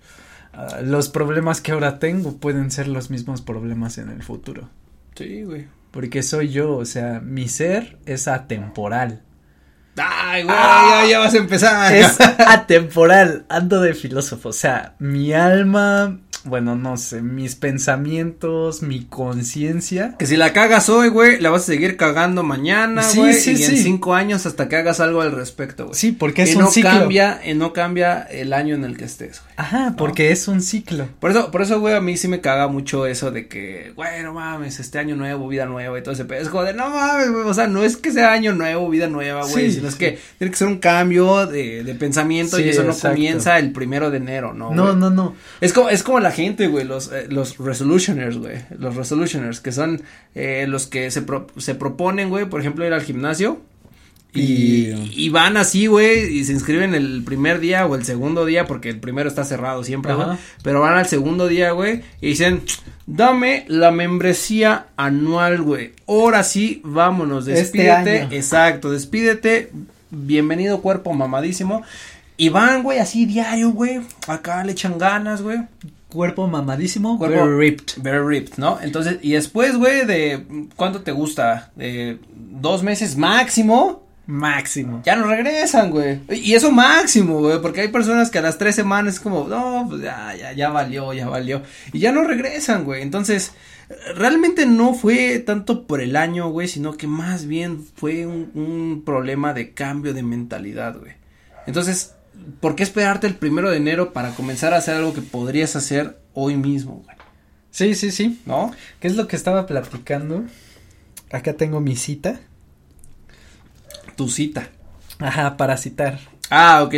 uh, 0.53 0.86
los 0.86 1.10
problemas 1.10 1.60
que 1.60 1.71
ahora 1.71 1.97
tengo 1.97 2.38
pueden 2.38 2.69
ser 2.69 2.88
los 2.88 3.10
mismos 3.10 3.41
problemas 3.41 3.97
en 3.97 4.10
el 4.10 4.21
futuro. 4.21 4.69
Sí, 5.15 5.43
güey. 5.43 5.67
Porque 5.89 6.21
soy 6.21 6.49
yo, 6.49 6.77
o 6.77 6.86
sea, 6.86 7.19
mi 7.19 7.49
ser 7.49 7.97
es 8.05 8.27
atemporal. 8.27 9.23
Ay, 9.97 10.43
güey, 10.43 10.55
ah, 10.57 11.01
ya, 11.03 11.10
ya, 11.10 11.19
vas 11.19 11.34
a 11.34 11.38
empezar. 11.38 11.95
Es 11.95 12.21
atemporal, 12.47 13.45
ando 13.49 13.81
de 13.81 13.95
filósofo, 13.95 14.49
o 14.49 14.53
sea, 14.53 14.95
mi 14.99 15.34
alma 15.34 16.19
bueno, 16.43 16.75
no 16.75 16.97
sé, 16.97 17.21
mis 17.21 17.56
pensamientos, 17.56 18.82
mi 18.82 19.06
conciencia. 19.06 20.15
Que 20.17 20.25
si 20.25 20.38
la 20.38 20.54
cagas 20.54 20.89
hoy, 20.89 21.10
güey, 21.10 21.39
la 21.39 21.49
vas 21.49 21.63
a 21.63 21.65
seguir 21.67 21.97
cagando 21.97 22.43
mañana, 22.43 23.04
güey, 23.15 23.34
sí, 23.34 23.58
sí, 23.58 23.62
y 23.62 23.65
en 23.65 23.77
cinco 23.77 24.15
años 24.15 24.45
hasta 24.45 24.67
que 24.67 24.75
hagas 24.75 24.99
algo 24.99 25.21
al 25.21 25.32
respecto, 25.32 25.86
güey. 25.86 25.95
Sí, 25.95 26.12
porque 26.12 26.43
es 26.43 26.54
y 26.54 26.56
un 26.56 26.63
no 26.63 26.71
ciclo. 26.71 26.89
cambia, 26.89 27.41
y 27.45 27.54
no 27.54 27.73
cambia 27.73 28.21
el 28.23 28.54
año 28.54 28.75
en 28.75 28.84
el 28.84 28.97
que 28.97 29.06
estés, 29.06 29.41
güey. 29.41 29.54
Ajá, 29.58 29.95
porque 29.97 30.25
¿no? 30.27 30.34
es 30.34 30.47
un 30.47 30.62
ciclo. 30.62 31.08
Por 31.19 31.32
eso, 31.32 31.51
por 31.51 31.62
eso, 31.62 31.80
güey, 31.80 31.93
a 31.93 32.01
mí 32.01 32.17
sí 32.17 32.27
me 32.27 32.41
caga 32.41 32.67
mucho 32.67 33.06
eso 33.06 33.32
de 33.32 33.47
que, 33.47 33.93
güey, 33.95 34.23
no 34.23 34.34
mames, 34.34 34.80
este 34.80 34.99
año 34.99 35.15
nuevo, 35.15 35.47
vida 35.47 35.65
nueva 35.65 35.99
y 35.99 36.01
todo 36.01 36.13
ese 36.13 36.25
pedo. 36.25 36.41
Es 36.41 36.49
como 36.49 36.63
de, 36.63 36.73
no 36.73 36.89
mames, 36.89 37.32
güey, 37.32 37.45
o 37.45 37.54
sea, 37.54 37.67
no 37.67 37.84
es 37.84 37.97
que 37.97 38.12
sea 38.12 38.32
año 38.32 38.54
nuevo, 38.54 38.89
vida 38.89 39.08
nueva, 39.08 39.45
güey, 39.45 39.71
sino 39.71 39.88
es 39.88 39.95
que 39.95 40.19
tiene 40.38 40.51
que 40.51 40.58
ser 40.58 40.67
un 40.67 40.80
cambio 40.80 41.45
de, 41.45 41.84
de 41.84 41.95
pensamiento 41.95 42.60
y 42.60 42.69
eso 42.69 42.84
no 42.84 42.91
exacto. 42.91 43.15
comienza 43.15 43.60
el 43.60 43.71
primero 43.71 44.10
de 44.10 44.17
enero, 44.17 44.54
¿no? 44.54 44.73
No, 44.73 44.95
no, 44.95 45.10
no. 45.10 45.36
Es 45.60 45.73
como, 45.73 45.89
es 45.89 46.04
como 46.04 46.19
la 46.19 46.31
gente, 46.32 46.67
güey, 46.67 46.86
los, 46.86 47.12
eh, 47.12 47.28
los 47.30 47.58
resolutioners, 47.58 48.38
güey, 48.38 48.58
los 48.78 48.96
resolutioners, 48.96 49.60
que 49.60 49.72
son 49.72 50.02
eh, 50.36 50.65
los 50.67 50.88
que 50.88 51.12
se, 51.12 51.22
pro, 51.22 51.48
se 51.58 51.76
proponen, 51.76 52.30
güey, 52.30 52.46
por 52.46 52.62
ejemplo, 52.62 52.86
ir 52.86 52.94
al 52.94 53.04
gimnasio. 53.04 53.62
Y, 54.34 54.94
y 55.13 55.30
van 55.30 55.58
así, 55.58 55.88
güey, 55.88 56.38
y 56.38 56.46
se 56.46 56.54
inscriben 56.54 56.96
el 56.96 57.22
primer 57.26 57.60
día 57.60 57.86
o 57.86 57.96
el 57.96 58.06
segundo 58.06 58.46
día, 58.46 58.65
porque 58.65 58.89
el 58.89 59.00
primero 59.00 59.28
está 59.28 59.44
cerrado 59.44 59.84
siempre, 59.84 60.13
güey. 60.13 60.38
Pero 60.63 60.80
van 60.80 60.98
al 60.98 61.06
segundo 61.06 61.50
día, 61.50 61.72
güey, 61.72 62.02
y 62.22 62.28
dicen, 62.28 62.62
dame 63.06 63.65
la 63.67 63.91
membresía 63.91 64.88
anual, 64.96 65.62
güey. 65.62 65.94
Ahora 66.08 66.44
sí, 66.44 66.82
vámonos, 66.86 67.46
despídete. 67.46 68.24
Este 68.24 68.38
exacto, 68.38 68.91
despídete. 68.91 69.70
Bienvenido 70.12 70.82
cuerpo 70.82 71.12
mamadísimo. 71.13 71.84
Y 72.38 72.50
van, 72.50 72.84
güey, 72.84 73.00
así 73.00 73.26
diario, 73.26 73.72
güey. 73.72 74.00
Acá 74.28 74.63
le 74.63 74.72
echan 74.72 74.98
ganas, 74.98 75.41
güey 75.41 75.60
cuerpo 76.12 76.47
mamadísimo, 76.47 77.17
cuerpo 77.17 77.45
very 77.45 77.58
ripped. 77.58 78.02
Very 78.02 78.24
ripped, 78.24 78.58
¿no? 78.58 78.80
Entonces, 78.82 79.17
y 79.21 79.32
después, 79.32 79.78
güey, 79.78 80.06
de, 80.06 80.67
¿cuánto 80.76 81.02
te 81.02 81.12
gusta? 81.12 81.71
De 81.76 82.19
dos 82.36 82.84
meses 82.84 83.17
máximo. 83.17 84.06
Máximo. 84.28 85.02
Ya 85.04 85.15
no 85.15 85.26
regresan, 85.28 85.89
güey. 85.89 86.19
Y 86.30 86.54
eso 86.54 86.71
máximo, 86.71 87.39
güey, 87.39 87.60
porque 87.62 87.82
hay 87.82 87.88
personas 87.88 88.30
que 88.30 88.38
a 88.38 88.41
las 88.43 88.58
tres 88.58 88.76
semanas 88.76 89.15
es 89.15 89.19
como, 89.19 89.47
no, 89.47 89.88
pues 89.89 90.02
ya, 90.02 90.36
ya, 90.36 90.54
ya 90.54 90.69
valió, 90.69 91.12
ya 91.13 91.28
valió. 91.28 91.63
Y 91.91 92.00
ya 92.00 92.12
no 92.12 92.24
regresan, 92.24 92.84
güey. 92.84 93.02
Entonces, 93.02 93.54
realmente 94.15 94.65
no 94.65 94.93
fue 94.93 95.39
tanto 95.39 95.88
por 95.88 96.02
el 96.02 96.15
año, 96.15 96.50
güey, 96.50 96.67
sino 96.67 96.93
que 96.93 97.08
más 97.08 97.45
bien 97.47 97.84
fue 97.95 98.26
un, 98.26 98.52
un 98.54 99.04
problema 99.04 99.54
de 99.54 99.74
cambio 99.74 100.13
de 100.13 100.24
mentalidad, 100.24 100.97
güey. 101.00 101.13
Entonces, 101.67 102.15
¿por 102.60 102.75
qué 102.75 102.84
esperarte 102.84 103.27
el 103.27 103.36
primero 103.36 103.69
de 103.69 103.77
enero 103.77 104.13
para 104.13 104.32
comenzar 104.32 104.73
a 104.73 104.77
hacer 104.77 104.95
algo 104.95 105.13
que 105.13 105.21
podrías 105.21 105.75
hacer 105.75 106.19
hoy 106.34 106.56
mismo, 106.56 107.04
güey? 107.06 107.17
Sí, 107.71 107.95
sí, 107.95 108.12
sí. 108.12 108.41
¿No? 108.45 108.71
¿Qué 108.99 109.08
es 109.08 109.15
lo 109.15 109.27
que 109.27 109.36
estaba 109.36 109.65
platicando? 109.65 110.43
Acá 111.32 111.54
tengo 111.54 111.80
mi 111.80 111.95
cita. 111.95 112.39
Tu 114.15 114.27
cita. 114.30 114.69
Ajá, 115.19 115.56
para 115.56 115.77
citar. 115.77 116.19
Ah, 116.49 116.84
ok. 116.84 116.93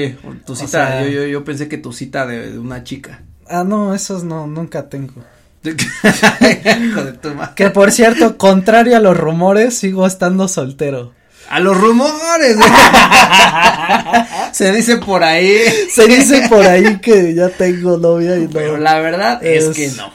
Tu 0.45 0.55
cita. 0.55 0.65
O 0.65 0.67
sea, 0.67 1.03
yo, 1.05 1.09
yo, 1.09 1.27
yo 1.27 1.43
pensé 1.43 1.67
que 1.67 1.77
tu 1.77 1.93
cita 1.93 2.25
de, 2.25 2.51
de 2.51 2.59
una 2.59 2.83
chica. 2.83 3.21
Ah, 3.47 3.63
no, 3.63 3.93
esos 3.93 4.23
no, 4.23 4.47
nunca 4.47 4.89
tengo. 4.89 5.23
que 7.55 7.69
por 7.69 7.91
cierto, 7.91 8.37
contrario 8.37 8.97
a 8.97 8.99
los 8.99 9.15
rumores, 9.15 9.77
sigo 9.77 10.05
estando 10.05 10.49
soltero. 10.49 11.13
A 11.49 11.59
los 11.59 11.79
rumores. 11.79 12.57
Se 14.51 14.71
dice 14.71 14.97
por 14.97 15.23
ahí. 15.23 15.57
Se 15.89 16.07
dice 16.07 16.47
por 16.49 16.65
ahí 16.65 16.99
que 16.99 17.33
ya 17.35 17.49
tengo 17.49 17.97
novia 17.97 18.37
y 18.37 18.45
no. 18.45 18.51
Pero 18.51 18.77
la 18.77 18.99
verdad 18.99 19.43
es, 19.43 19.65
es 19.65 19.75
que 19.75 19.89
no. 19.89 20.11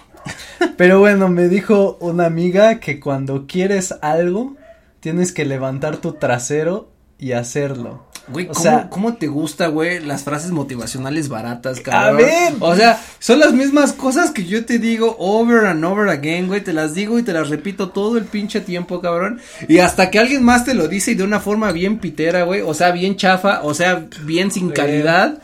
Pero 0.77 0.99
bueno, 0.99 1.29
me 1.29 1.49
dijo 1.49 1.97
una 2.01 2.27
amiga 2.27 2.81
que 2.81 2.99
cuando 2.99 3.47
quieres 3.47 3.95
algo, 4.03 4.57
tienes 5.01 5.33
que 5.33 5.45
levantar 5.45 5.99
tu 5.99 6.15
trasero 6.15 6.91
y 7.19 7.33
hacerlo. 7.33 8.08
Güey, 8.31 8.47
¿cómo, 8.47 8.61
sea, 8.61 8.89
¿cómo 8.91 9.15
te 9.15 9.27
gusta, 9.27 9.69
güey, 9.69 10.01
las 10.01 10.23
frases 10.23 10.51
motivacionales 10.51 11.29
baratas, 11.29 11.81
cabrón? 11.81 12.03
A 12.03 12.27
ver. 12.27 12.55
O 12.61 12.75
sea, 12.75 13.01
son 13.19 13.39
las 13.39 13.53
mismas 13.53 13.93
cosas 13.93 14.31
que 14.31 14.45
yo 14.45 14.65
te 14.65 14.79
digo 14.79 15.17
over 15.19 15.67
and 15.67 15.85
over 15.85 16.09
again, 16.09 16.47
güey, 16.47 16.61
te 16.61 16.73
las 16.73 16.95
digo 16.95 17.19
y 17.19 17.23
te 17.23 17.33
las 17.33 17.49
repito 17.49 17.91
todo 17.91 18.19
el 18.19 18.25
pinche 18.25 18.61
tiempo, 18.61 19.01
cabrón. 19.01 19.41
Y 19.69 19.79
hasta 19.79 20.11
que 20.11 20.19
alguien 20.19 20.45
más 20.45 20.65
te 20.65 20.75
lo 20.75 20.89
dice 20.89 21.13
y 21.13 21.15
de 21.15 21.25
una 21.25 21.41
forma 21.41 21.73
bien 21.73 21.99
pitera, 21.99 22.43
güey, 22.43 22.61
o 22.61 22.75
sea, 22.75 22.91
bien 22.91 23.17
chafa, 23.17 23.63
o 23.63 23.75
sea, 23.75 24.07
bien 24.23 24.51
sin 24.51 24.71
calidad, 24.71 25.39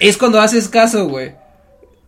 es 0.00 0.16
cuando 0.16 0.40
haces 0.40 0.68
caso, 0.68 1.08
güey. 1.08 1.34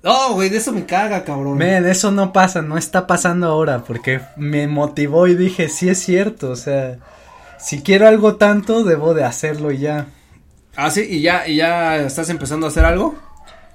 No, 0.02 0.32
güey, 0.32 0.48
de 0.48 0.56
eso 0.56 0.72
me 0.72 0.86
caga, 0.86 1.24
cabrón. 1.24 1.58
Men, 1.58 1.86
eso 1.86 2.10
no 2.10 2.32
pasa, 2.32 2.62
no 2.62 2.78
está 2.78 3.06
pasando 3.06 3.48
ahora, 3.48 3.84
porque 3.84 4.20
me 4.36 4.66
motivó 4.66 5.26
y 5.26 5.34
dije, 5.34 5.68
sí 5.68 5.90
es 5.90 5.98
cierto, 5.98 6.50
o 6.50 6.56
sea, 6.56 6.98
si 7.58 7.82
quiero 7.82 8.08
algo 8.08 8.36
tanto, 8.36 8.84
debo 8.84 9.12
de 9.12 9.24
hacerlo 9.24 9.70
y 9.72 9.78
ya. 9.78 10.06
Ah, 10.76 10.90
sí, 10.90 11.06
y 11.08 11.22
ya, 11.22 11.46
y 11.46 11.56
ya 11.56 11.96
estás 11.96 12.28
empezando 12.30 12.66
a 12.66 12.70
hacer 12.70 12.84
algo. 12.84 13.16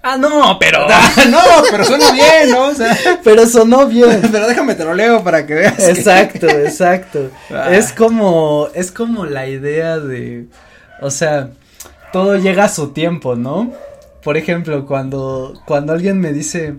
Ah, 0.08 0.18
no, 0.18 0.58
pero. 0.60 0.88
no, 1.32 1.40
pero 1.72 1.84
suena 1.84 2.12
bien, 2.12 2.52
¿no? 2.52 2.68
O 2.68 2.74
sea, 2.76 2.96
pero 3.24 3.48
sonó 3.48 3.88
bien. 3.88 4.22
pero 4.32 4.48
déjame 4.48 4.76
te 4.76 4.86
lo 4.86 4.94
leo 4.94 5.24
para 5.24 5.48
que 5.48 5.56
veas. 5.56 5.80
Exacto, 5.80 6.46
que... 6.46 6.66
exacto. 6.66 7.32
Ah. 7.50 7.70
Es 7.72 7.92
como, 7.92 8.70
es 8.76 8.92
como 8.92 9.26
la 9.26 9.48
idea 9.48 9.98
de, 9.98 10.46
o 11.02 11.10
sea, 11.10 11.50
todo 12.14 12.38
llega 12.38 12.66
a 12.66 12.70
su 12.70 12.90
tiempo, 12.90 13.36
¿no? 13.36 13.74
Por 14.24 14.38
ejemplo, 14.38 14.86
cuando, 14.86 15.60
cuando 15.66 15.94
alguien 15.94 16.20
me 16.20 16.34
dice, 16.34 16.76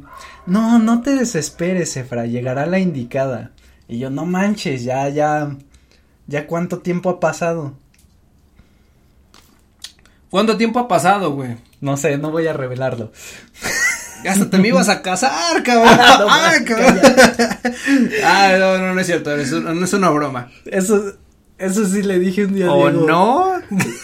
no, 0.47 0.79
no 0.79 1.03
te 1.03 1.17
desesperes, 1.17 1.97
Efra, 1.97 2.27
llegará 2.27 2.67
la 2.67 2.79
indicada. 2.79 3.51
Y 3.89 3.99
yo, 3.99 4.09
no 4.09 4.25
manches, 4.25 4.85
ya, 4.85 5.09
ya, 5.09 5.57
ya 6.29 6.47
cuánto 6.47 6.79
tiempo 6.79 7.11
ha 7.11 7.19
pasado. 7.19 7.75
¿Cuánto 10.31 10.57
tiempo 10.57 10.79
ha 10.79 10.89
pasado, 10.89 11.33
güey? 11.33 11.57
No 11.81 11.97
sé, 11.97 12.19
no 12.19 12.31
voy 12.31 12.47
a 12.47 12.53
revelarlo. 12.53 13.13
Hasta 14.29 14.51
te 14.51 14.59
me 14.59 14.69
ibas 14.69 14.89
a 14.89 15.03
casar, 15.03 15.63
cabrón. 15.63 15.95
Ah, 16.01 16.17
no, 16.19 16.27
ah, 16.29 16.53
cabrón. 16.67 17.01
ah, 18.25 18.53
no, 18.59 18.79
no, 18.79 18.95
no 18.95 19.01
es 19.01 19.07
cierto, 19.07 19.35
es, 19.37 19.53
no 19.53 19.85
es 19.85 19.93
una 19.93 20.11
broma. 20.11 20.51
Eso, 20.65 21.15
eso 21.59 21.87
sí 21.87 22.03
le 22.03 22.19
dije 22.19 22.45
un 22.47 22.55
día 22.55 22.67
a 22.67 22.73
¿O 22.73 22.91
Diego. 22.91 23.07
no? 23.07 23.53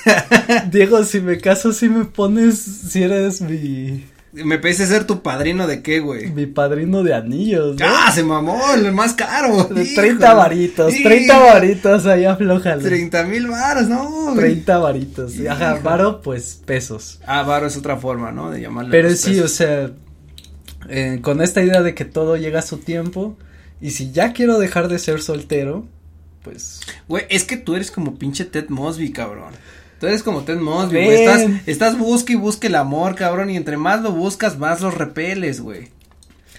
Diego, 0.71 1.03
si 1.05 1.21
me 1.21 1.39
caso, 1.39 1.73
si 1.73 1.89
me 1.89 2.05
pones, 2.05 2.59
si 2.61 3.03
eres 3.03 3.41
mi... 3.41 4.07
Me 4.33 4.59
pediste 4.59 4.87
ser 4.87 5.07
tu 5.07 5.21
padrino 5.21 5.67
de 5.67 5.83
qué, 5.83 6.01
güey. 6.01 6.31
Mi 6.31 6.47
padrino 6.47 7.03
de 7.03 7.13
anillos. 7.13 7.77
¿no? 7.79 7.87
Ah, 7.87 8.11
se 8.13 8.23
mamó, 8.23 8.59
el 8.75 8.91
más 8.93 9.13
caro. 9.13 9.65
De 9.65 9.85
30 9.85 10.33
varitos, 10.33 10.95
30 10.95 11.39
varitos, 11.39 12.07
ahí 12.07 12.25
aflójale. 12.25 12.83
30 12.83 13.25
mil 13.25 13.49
varos, 13.49 13.89
no. 13.89 14.33
Güey. 14.33 14.37
30 14.37 14.79
varitos. 14.79 15.37
Hijo. 15.37 15.51
Ajá, 15.51 15.81
varo, 15.83 16.23
pues 16.23 16.61
pesos. 16.65 17.21
Ah, 17.27 17.43
varo 17.43 17.67
es 17.67 17.77
otra 17.77 17.99
forma, 17.99 18.33
¿no? 18.33 18.51
De 18.51 18.63
llamarle. 18.63 18.91
Pero 18.91 19.11
sí, 19.11 19.33
pesos. 19.33 19.45
o 19.45 19.49
sea, 19.49 19.91
eh, 20.89 21.19
con 21.21 21.43
esta 21.43 21.63
idea 21.63 21.83
de 21.83 21.95
que 21.95 22.07
todo 22.07 22.37
llega 22.37 22.61
a 22.61 22.63
su 22.63 22.79
tiempo. 22.79 23.37
Y 23.83 23.91
si 23.91 24.13
ya 24.13 24.33
quiero 24.33 24.59
dejar 24.59 24.89
de 24.89 24.99
ser 24.99 25.21
soltero, 25.21 25.87
pues. 26.43 26.81
Güey, 27.07 27.27
es 27.29 27.45
que 27.45 27.59
tú 27.59 27.75
eres 27.75 27.91
como 27.91 28.17
pinche 28.17 28.47
Ted 28.47 28.69
Mosby, 28.71 29.13
cabrón. 29.13 29.53
Tú 30.03 30.09
eres 30.09 30.25
como 30.25 30.43
Ted 30.43 30.59
Mosby, 30.59 31.05
güey. 31.05 31.23
Estás, 31.23 31.43
estás 31.65 31.97
busque 31.97 32.33
y 32.33 32.35
busque 32.35 32.67
el 32.67 32.75
amor, 32.75 33.15
cabrón. 33.15 33.51
Y 33.51 33.57
entre 33.57 33.77
más 33.77 34.03
lo 34.03 34.11
buscas, 34.11 34.59
más 34.59 34.81
lo 34.81 34.91
repeles, 34.91 35.61
güey. 35.61 35.91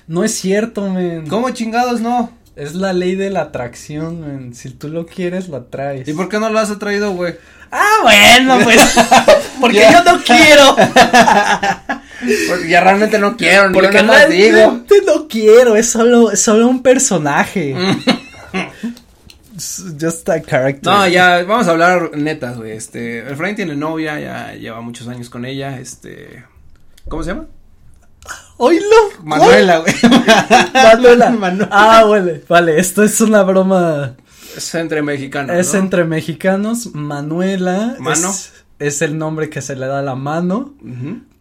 No 0.08 0.24
es 0.24 0.34
cierto, 0.34 0.90
men. 0.90 1.28
¿Cómo 1.28 1.50
chingados 1.50 2.00
no? 2.00 2.32
Es 2.56 2.74
la 2.74 2.94
ley 2.94 3.16
de 3.16 3.30
la 3.30 3.42
atracción, 3.42 4.22
men. 4.22 4.56
Si 4.56 4.70
tú 4.70 4.88
lo 4.88 5.06
quieres, 5.06 5.50
lo 5.50 5.58
atraes. 5.58 6.08
¿Y 6.08 6.14
por 6.14 6.30
qué 6.30 6.40
no 6.40 6.50
lo 6.50 6.58
has 6.58 6.72
atraído, 6.72 7.12
güey? 7.12 7.36
Ah, 7.70 7.98
bueno, 8.04 8.60
pues. 8.64 8.80
porque 9.60 9.88
yo 9.92 10.04
no 10.06 10.24
quiero. 10.24 10.78
Porque 12.48 12.70
ya 12.70 12.80
realmente 12.80 13.20
no 13.20 13.36
quiero, 13.36 13.68
yo 13.68 13.74
Porque 13.74 14.02
nada 14.02 14.04
más 14.04 14.30
digo. 14.30 14.86
no 15.06 15.28
quiero. 15.28 15.76
Es 15.76 15.90
solo, 15.90 16.32
es 16.32 16.40
solo 16.40 16.70
un 16.70 16.82
personaje. 16.82 17.76
Just 19.56 20.28
a 20.30 20.42
character. 20.42 20.92
No, 20.92 21.08
ya, 21.08 21.44
vamos 21.44 21.68
a 21.68 21.72
hablar 21.72 22.18
netas, 22.18 22.58
güey. 22.58 22.72
Este, 22.72 23.20
Efraín 23.32 23.56
tiene 23.56 23.76
novia, 23.76 24.20
ya 24.20 24.54
lleva 24.54 24.82
muchos 24.82 25.08
años 25.08 25.30
con 25.30 25.46
ella, 25.46 25.80
este. 25.80 26.44
¿Cómo 27.08 27.24
se 27.24 27.32
llama? 27.32 27.48
Oílo. 28.58 28.96
Manuela, 29.24 29.80
güey. 29.80 29.94
Manuela. 30.74 31.30
Manuela. 31.32 31.70
Ah, 31.72 32.04
vale. 32.06 32.44
Vale, 32.48 32.80
esto 32.80 33.04
es 33.04 33.20
una 33.22 33.44
broma. 33.44 34.16
Es 34.56 34.74
entre 34.76 35.02
mexicanos. 35.02 35.56
Es 35.56 35.74
¿no? 35.74 35.80
entre 35.80 36.04
mexicanos. 36.06 36.94
Manuela. 36.94 37.96
Mano. 38.00 38.30
Es, 38.30 38.54
es 38.80 39.02
el 39.02 39.18
nombre 39.18 39.50
que 39.50 39.62
se 39.62 39.76
le 39.76 39.88
da 39.88 40.00
a 40.00 40.04
la 40.04 40.16
mano 40.16 40.74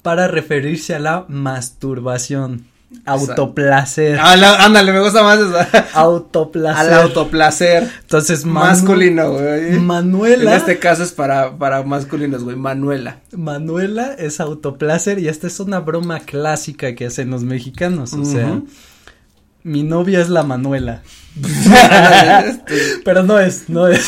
para 0.03 0.29
referirse 0.29 0.94
a 0.94 0.98
la 0.98 1.25
masturbación. 1.29 2.66
Autoplacer. 3.05 4.18
Ah, 4.20 4.37
la- 4.37 4.64
ándale, 4.64 4.92
me 4.92 5.00
gusta 5.00 5.22
más 5.22 5.38
esa. 5.40 5.87
Autoplacer. 5.94 6.92
Al 6.94 7.02
autoplacer. 7.02 7.90
Entonces, 8.02 8.44
Manu- 8.46 8.61
Masculino, 8.70 9.33
güey. 9.33 9.72
Manuela. 9.81 10.50
En 10.52 10.57
este 10.57 10.78
caso 10.78 11.02
es 11.02 11.12
para, 11.12 11.57
para 11.59 11.83
masculinos, 11.83 12.44
güey. 12.44 12.57
Manuela. 12.57 13.18
Manuela 13.33 14.14
es 14.18 14.40
autoplacer 14.40 15.18
y 15.18 15.28
esta 15.28 15.46
es 15.46 15.59
una 15.61 15.81
broma 15.81 16.20
clásica 16.20 16.94
que 16.94 17.07
hacen 17.07 17.31
los 17.31 17.42
mexicanos. 17.42 18.12
O 18.12 18.24
sea, 18.24 18.61
mi 19.64 19.83
novia 19.83 20.20
es 20.20 20.28
la 20.28 20.42
Manuela. 20.42 21.02
Este, 22.46 22.74
Pero 23.05 23.22
no 23.22 23.38
es, 23.38 23.68
no 23.68 23.87
es. 23.88 24.07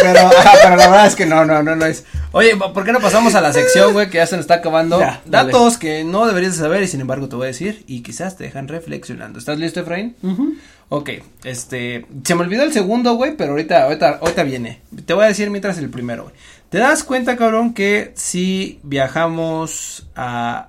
Pero, 0.00 0.30
pero 0.62 0.76
la 0.76 0.88
verdad 0.88 1.06
es 1.06 1.16
que 1.16 1.26
no, 1.26 1.44
no, 1.44 1.62
no, 1.62 1.76
no 1.76 1.86
es. 1.86 2.04
Oye, 2.32 2.56
¿por 2.56 2.84
qué 2.84 2.92
no 2.92 3.00
pasamos 3.00 3.34
a 3.34 3.40
la 3.40 3.52
sección, 3.52 3.92
güey, 3.92 4.08
que 4.08 4.18
ya 4.18 4.26
se 4.26 4.36
nos 4.36 4.44
está 4.44 4.54
acabando? 4.54 5.00
Ya. 5.00 5.20
Datos 5.24 5.78
que 5.78 6.04
no 6.04 6.26
deberías 6.26 6.56
de 6.56 6.62
saber 6.62 6.82
y 6.82 6.86
sin 6.86 7.00
embargo 7.00 7.28
te 7.28 7.36
voy 7.36 7.44
a 7.44 7.48
decir 7.48 7.84
y 7.86 8.02
quizás 8.02 8.36
te 8.36 8.44
dejan 8.44 8.68
reflexionando. 8.68 9.38
¿Estás 9.38 9.58
listo, 9.58 9.80
Efraín? 9.80 10.16
Ujú. 10.22 10.54
Ok, 10.88 11.10
este, 11.44 12.06
se 12.24 12.34
me 12.34 12.42
olvidó 12.42 12.64
el 12.64 12.72
segundo, 12.72 13.14
güey, 13.14 13.36
pero 13.36 13.52
ahorita, 13.52 13.84
ahorita, 13.84 14.18
ahorita 14.20 14.42
viene. 14.42 14.80
Te 15.06 15.14
voy 15.14 15.24
a 15.24 15.28
decir 15.28 15.50
mientras 15.50 15.78
el 15.78 15.88
primero, 15.88 16.24
güey. 16.24 16.34
¿Te 16.68 16.78
das 16.78 17.04
cuenta, 17.04 17.36
cabrón, 17.36 17.74
que 17.74 18.12
si 18.16 18.80
viajamos 18.82 20.08
a 20.16 20.68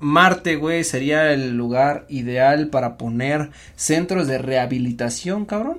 Marte, 0.00 0.56
güey, 0.56 0.84
sería 0.84 1.32
el 1.32 1.56
lugar 1.56 2.06
ideal 2.08 2.68
para 2.68 2.96
poner 2.96 3.50
centros 3.74 4.26
de 4.26 4.38
rehabilitación, 4.38 5.44
cabrón? 5.44 5.78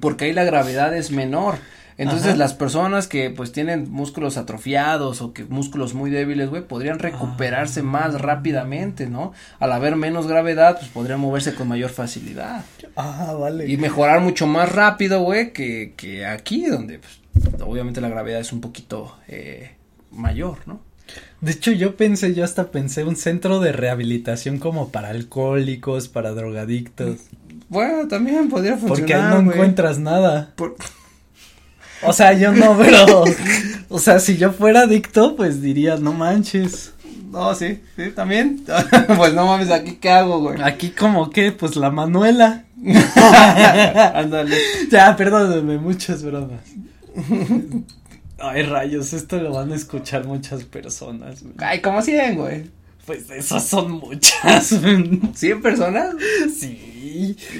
Porque 0.00 0.26
ahí 0.26 0.32
la 0.32 0.44
gravedad 0.44 0.94
es 0.96 1.10
menor. 1.10 1.56
Entonces 2.00 2.28
Ajá. 2.28 2.36
las 2.36 2.54
personas 2.54 3.06
que 3.08 3.28
pues 3.28 3.52
tienen 3.52 3.90
músculos 3.90 4.38
atrofiados 4.38 5.20
o 5.20 5.34
que 5.34 5.44
músculos 5.44 5.92
muy 5.92 6.08
débiles, 6.10 6.48
güey, 6.48 6.62
podrían 6.66 6.98
recuperarse 6.98 7.82
más 7.82 8.18
rápidamente, 8.18 9.06
¿no? 9.06 9.34
Al 9.58 9.70
haber 9.72 9.96
menos 9.96 10.26
gravedad, 10.26 10.78
pues 10.78 10.90
podrían 10.90 11.20
moverse 11.20 11.54
con 11.54 11.68
mayor 11.68 11.90
facilidad. 11.90 12.64
Ah, 12.96 13.36
vale. 13.38 13.68
Y 13.68 13.76
mejorar 13.76 14.22
mucho 14.22 14.46
más 14.46 14.72
rápido, 14.72 15.20
güey, 15.20 15.52
que, 15.52 15.92
que 15.94 16.24
aquí, 16.24 16.64
donde 16.64 17.00
pues, 17.00 17.20
obviamente 17.60 18.00
la 18.00 18.08
gravedad 18.08 18.40
es 18.40 18.52
un 18.54 18.62
poquito 18.62 19.18
eh, 19.28 19.72
mayor, 20.10 20.56
¿no? 20.64 20.80
De 21.40 21.52
hecho, 21.52 21.72
yo 21.72 21.96
pensé, 21.96 22.34
yo 22.34 22.44
hasta 22.44 22.70
pensé 22.70 23.04
un 23.04 23.16
centro 23.16 23.60
de 23.60 23.72
rehabilitación 23.72 24.58
como 24.58 24.90
para 24.90 25.08
alcohólicos, 25.08 26.08
para 26.08 26.30
drogadictos. 26.32 27.18
Bueno, 27.70 28.06
también 28.08 28.48
podría 28.50 28.72
funcionar. 28.76 28.98
Porque 28.98 29.14
ahí 29.14 29.22
no 29.44 29.50
encuentras 29.52 29.98
nada. 29.98 30.52
Por- 30.56 30.76
O 32.02 32.12
sea, 32.14 32.32
yo 32.32 32.50
no, 32.52 32.76
pero. 32.82 33.24
o 33.90 33.98
sea, 33.98 34.18
si 34.20 34.36
yo 34.38 34.52
fuera 34.52 34.82
adicto, 34.82 35.36
pues 35.36 35.60
diría, 35.62 35.96
no 35.96 36.12
manches. 36.14 36.92
No, 37.30 37.54
sí, 37.54 37.80
sí, 37.94 38.10
también. 38.14 38.64
pues 39.16 39.34
no 39.34 39.46
mames, 39.46 39.70
aquí 39.70 39.98
qué 40.00 40.10
hago, 40.10 40.40
güey. 40.40 40.60
Aquí 40.62 40.90
como 40.90 41.30
que, 41.30 41.52
pues 41.52 41.76
la 41.76 41.90
Manuela. 41.90 42.64
Ándale. 44.14 44.56
Ya, 44.90 45.14
perdóname, 45.14 45.78
muchas 45.78 46.22
bromas. 46.22 46.60
Ay, 48.38 48.62
rayos, 48.62 49.12
esto 49.12 49.36
lo 49.36 49.52
van 49.52 49.70
a 49.72 49.76
escuchar 49.76 50.24
muchas 50.26 50.64
personas. 50.64 51.42
güey. 51.42 51.54
Ay, 51.58 51.80
como 51.82 52.00
100, 52.02 52.36
güey. 52.36 52.70
Pues 53.10 53.28
esas 53.28 53.66
son 53.66 53.90
muchas. 53.90 54.70
¿100 54.72 55.62
personas? 55.62 56.14
sí. 56.56 56.90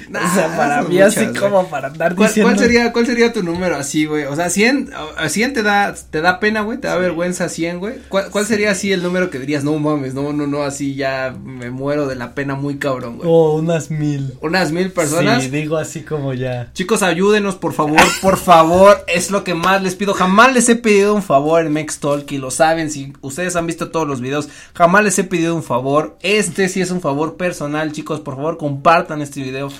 Nah, 0.09 0.25
o 0.25 0.33
sea, 0.33 0.57
para 0.57 0.81
mí 0.83 0.99
así 0.99 1.25
como 1.39 1.67
para 1.67 1.87
andar 1.87 2.15
¿Cuál, 2.15 2.29
diciendo. 2.29 2.51
cuál 2.51 2.59
sería, 2.59 2.93
¿Cuál 2.93 3.05
sería 3.05 3.33
tu 3.33 3.43
número 3.43 3.75
así, 3.75 4.05
güey? 4.05 4.25
O 4.25 4.35
sea, 4.35 4.49
100, 4.49 4.91
a 5.17 5.29
100 5.29 5.53
te 5.53 5.63
da, 5.63 5.93
te 5.93 6.21
da 6.21 6.39
pena, 6.39 6.61
güey, 6.61 6.79
te 6.79 6.87
da 6.87 6.97
vergüenza 6.97 7.49
100, 7.49 7.79
güey. 7.79 7.95
¿Cuál, 8.09 8.29
¿Cuál 8.31 8.45
sería 8.45 8.71
así 8.71 8.91
el 8.91 9.03
número 9.03 9.29
que 9.29 9.39
dirías, 9.39 9.63
no 9.63 9.77
mames, 9.77 10.13
no, 10.13 10.33
no, 10.33 10.47
no, 10.47 10.63
así 10.63 10.95
ya 10.95 11.35
me 11.43 11.69
muero 11.69 12.07
de 12.07 12.15
la 12.15 12.33
pena 12.33 12.55
muy 12.55 12.77
cabrón, 12.77 13.17
güey? 13.17 13.29
Oh, 13.31 13.55
unas 13.55 13.91
mil. 13.91 14.33
Unas 14.41 14.71
mil 14.71 14.91
personas. 14.91 15.43
Sí, 15.43 15.49
digo 15.49 15.77
así 15.77 16.01
como 16.01 16.33
ya. 16.33 16.71
Chicos, 16.73 17.03
ayúdenos, 17.03 17.55
por 17.55 17.73
favor, 17.73 18.01
por 18.21 18.37
favor, 18.37 19.03
es 19.07 19.31
lo 19.31 19.43
que 19.43 19.53
más 19.53 19.81
les 19.81 19.95
pido. 19.95 20.13
Jamás 20.13 20.53
les 20.53 20.69
he 20.69 20.75
pedido 20.75 21.13
un 21.13 21.23
favor 21.23 21.65
en 21.65 21.73
Mex 21.73 21.99
Talk 21.99 22.31
y 22.31 22.37
lo 22.37 22.51
saben, 22.51 22.89
si 22.89 23.13
ustedes 23.21 23.55
han 23.55 23.67
visto 23.67 23.89
todos 23.89 24.07
los 24.07 24.21
videos, 24.21 24.49
jamás 24.73 25.03
les 25.03 25.17
he 25.19 25.23
pedido 25.23 25.40
un 25.49 25.63
favor. 25.63 26.17
Este 26.21 26.69
sí 26.69 26.81
es 26.81 26.91
un 26.91 27.01
favor 27.01 27.37
personal, 27.37 27.91
chicos, 27.91 28.19
por 28.19 28.35
favor, 28.35 28.57
compartan 28.57 29.21
este 29.21 29.41
video, 29.41 29.71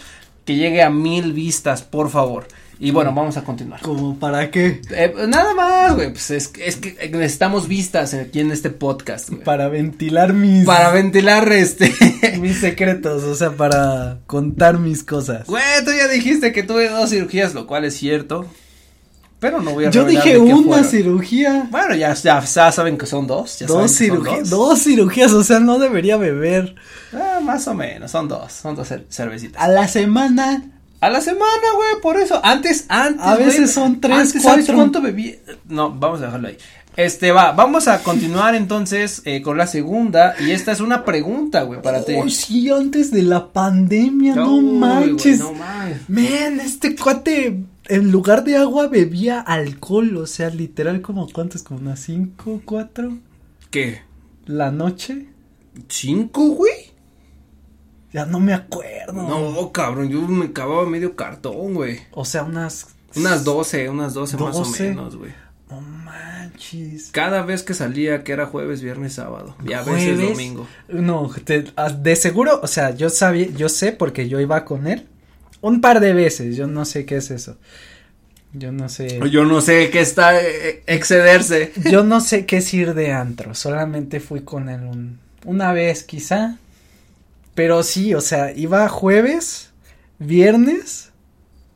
que 0.45 0.55
llegue 0.55 0.81
a 0.81 0.89
mil 0.89 1.33
vistas, 1.33 1.83
por 1.83 2.09
favor. 2.09 2.47
Y 2.83 2.89
bueno, 2.89 3.13
vamos 3.13 3.37
a 3.37 3.43
continuar. 3.43 3.79
¿Como 3.81 4.17
para 4.17 4.49
qué? 4.49 4.81
Eh, 4.89 5.11
pues 5.13 5.27
nada 5.27 5.53
más, 5.53 5.93
güey, 5.93 6.09
pues 6.09 6.31
es, 6.31 6.51
es 6.57 6.77
que 6.77 7.09
necesitamos 7.09 7.67
vistas 7.67 8.15
aquí 8.15 8.39
en 8.39 8.51
este 8.51 8.71
podcast, 8.71 9.29
güey. 9.29 9.43
Para 9.43 9.67
ventilar 9.67 10.33
mis. 10.33 10.65
Para 10.65 10.89
ventilar 10.89 11.51
este. 11.53 11.93
mis 12.39 12.59
secretos, 12.59 13.21
o 13.23 13.35
sea, 13.35 13.51
para 13.51 14.17
contar 14.25 14.79
mis 14.79 15.03
cosas. 15.03 15.45
Güey, 15.45 15.85
tú 15.85 15.91
ya 15.91 16.07
dijiste 16.07 16.51
que 16.51 16.63
tuve 16.63 16.89
dos 16.89 17.11
cirugías, 17.11 17.53
lo 17.53 17.67
cual 17.67 17.85
es 17.85 17.95
cierto. 17.95 18.47
Pero 19.41 19.59
no 19.59 19.71
voy 19.71 19.85
a 19.85 19.89
Yo 19.89 20.05
dije 20.05 20.37
una 20.37 20.83
fueron. 20.83 21.67
Bueno, 21.71 21.95
ya, 21.95 22.13
ya, 22.13 22.41
ya 22.43 22.71
saben 22.71 22.95
que 22.95 23.07
son 23.07 23.25
dos. 23.25 23.57
Ya 23.57 23.65
dos 23.65 23.91
cirugías. 23.91 24.51
dos. 24.51 24.69
Dos 24.69 24.83
cirugías, 24.83 25.31
o 25.31 25.43
sea, 25.43 25.59
no 25.59 25.79
debería 25.79 26.15
beber. 26.15 26.75
Ah, 27.11 27.39
más 27.43 27.67
o 27.67 27.73
menos, 27.73 28.11
son 28.11 28.27
dos. 28.27 28.53
Son 28.53 28.75
dos 28.75 28.91
cer- 28.91 29.05
cervecitas. 29.09 29.59
A 29.59 29.67
la 29.67 29.87
semana. 29.87 30.63
A 30.99 31.09
la 31.09 31.21
semana, 31.21 31.47
güey, 31.75 32.01
por 32.03 32.17
eso. 32.17 32.39
Antes, 32.43 32.85
antes. 32.87 33.25
A 33.25 33.35
veces 33.35 33.55
güey, 33.61 33.67
son 33.69 33.99
tres, 33.99 34.15
antes, 34.15 34.43
¿sabes 34.43 34.65
cuatro. 34.65 34.75
cuánto 34.75 35.01
bebí? 35.01 35.35
No, 35.67 35.89
vamos 35.91 36.21
a 36.21 36.25
dejarlo 36.25 36.47
ahí. 36.47 36.57
Este, 36.95 37.31
va, 37.31 37.53
vamos 37.53 37.87
a 37.87 38.03
continuar 38.03 38.53
entonces 38.53 39.23
eh, 39.25 39.41
con 39.41 39.57
la 39.57 39.65
segunda. 39.65 40.35
Y 40.39 40.51
esta 40.51 40.71
es 40.71 40.81
una 40.81 41.03
pregunta, 41.03 41.63
güey, 41.63 41.81
para 41.81 42.05
ti. 42.05 42.13
Oh, 42.15 42.29
sí, 42.29 42.69
antes 42.69 43.09
de 43.09 43.23
la 43.23 43.51
pandemia, 43.51 44.35
no 44.35 44.51
güey, 44.51 44.61
manches. 44.75 45.39
no 45.39 45.53
mames. 45.53 46.07
Man, 46.09 46.59
este 46.59 46.95
cuate 46.95 47.63
en 47.87 48.11
lugar 48.11 48.43
de 48.43 48.57
agua 48.57 48.87
bebía 48.87 49.39
alcohol, 49.41 50.17
o 50.17 50.27
sea, 50.27 50.49
literal 50.49 51.01
como 51.01 51.27
cuántos, 51.31 51.63
como 51.63 51.79
unas 51.79 51.99
cinco, 51.99 52.61
cuatro, 52.65 53.17
¿Qué? 53.69 54.01
la 54.45 54.71
noche. 54.71 55.27
¿Cinco, 55.87 56.47
güey? 56.49 56.91
Ya 58.13 58.25
no 58.25 58.39
me 58.39 58.53
acuerdo. 58.53 59.13
No, 59.13 59.71
cabrón, 59.71 60.09
yo 60.09 60.21
me 60.27 60.45
acababa 60.47 60.85
medio 60.85 61.15
cartón, 61.15 61.73
güey. 61.73 61.99
O 62.11 62.25
sea, 62.25 62.43
unas. 62.43 62.87
Unas 63.15 63.43
doce, 63.45 63.89
unas 63.89 64.13
doce, 64.13 64.37
más 64.37 64.55
o 64.55 64.59
12. 64.59 64.89
menos, 64.89 65.15
güey. 65.15 65.31
No 65.69 65.79
manches. 65.79 67.09
Cada 67.11 67.41
vez 67.43 67.63
que 67.63 67.73
salía, 67.73 68.23
que 68.25 68.33
era 68.33 68.45
jueves, 68.47 68.81
viernes, 68.81 69.13
sábado. 69.13 69.55
Y 69.65 69.71
a 69.73 69.81
veces 69.83 70.19
domingo. 70.19 70.67
No, 70.89 71.29
te- 71.43 71.65
ah, 71.77 71.89
de 71.89 72.15
seguro, 72.17 72.59
o 72.61 72.67
sea, 72.67 72.91
yo 72.91 73.09
sabía, 73.09 73.47
yo 73.51 73.69
sé 73.69 73.93
porque 73.93 74.27
yo 74.27 74.39
iba 74.41 74.65
con 74.65 74.87
él 74.87 75.07
un 75.61 75.81
par 75.81 75.99
de 75.99 76.13
veces, 76.13 76.55
yo 76.55 76.67
no 76.67 76.85
sé 76.85 77.05
qué 77.05 77.17
es 77.17 77.31
eso. 77.31 77.57
Yo 78.53 78.71
no 78.71 78.89
sé. 78.89 79.19
Yo 79.31 79.45
no 79.45 79.61
sé 79.61 79.89
qué 79.91 80.01
está 80.01 80.41
eh, 80.41 80.83
excederse. 80.85 81.71
Yo 81.89 82.03
no 82.03 82.19
sé 82.19 82.45
qué 82.45 82.57
es 82.57 82.73
ir 82.73 82.93
de 82.93 83.13
antro, 83.13 83.55
solamente 83.55 84.19
fui 84.19 84.41
con 84.41 84.67
él 84.69 84.81
un, 84.81 85.19
una 85.45 85.71
vez 85.71 86.03
quizá. 86.03 86.57
Pero 87.55 87.83
sí, 87.83 88.13
o 88.13 88.21
sea, 88.21 88.51
iba 88.51 88.87
jueves, 88.89 89.69
viernes 90.19 91.10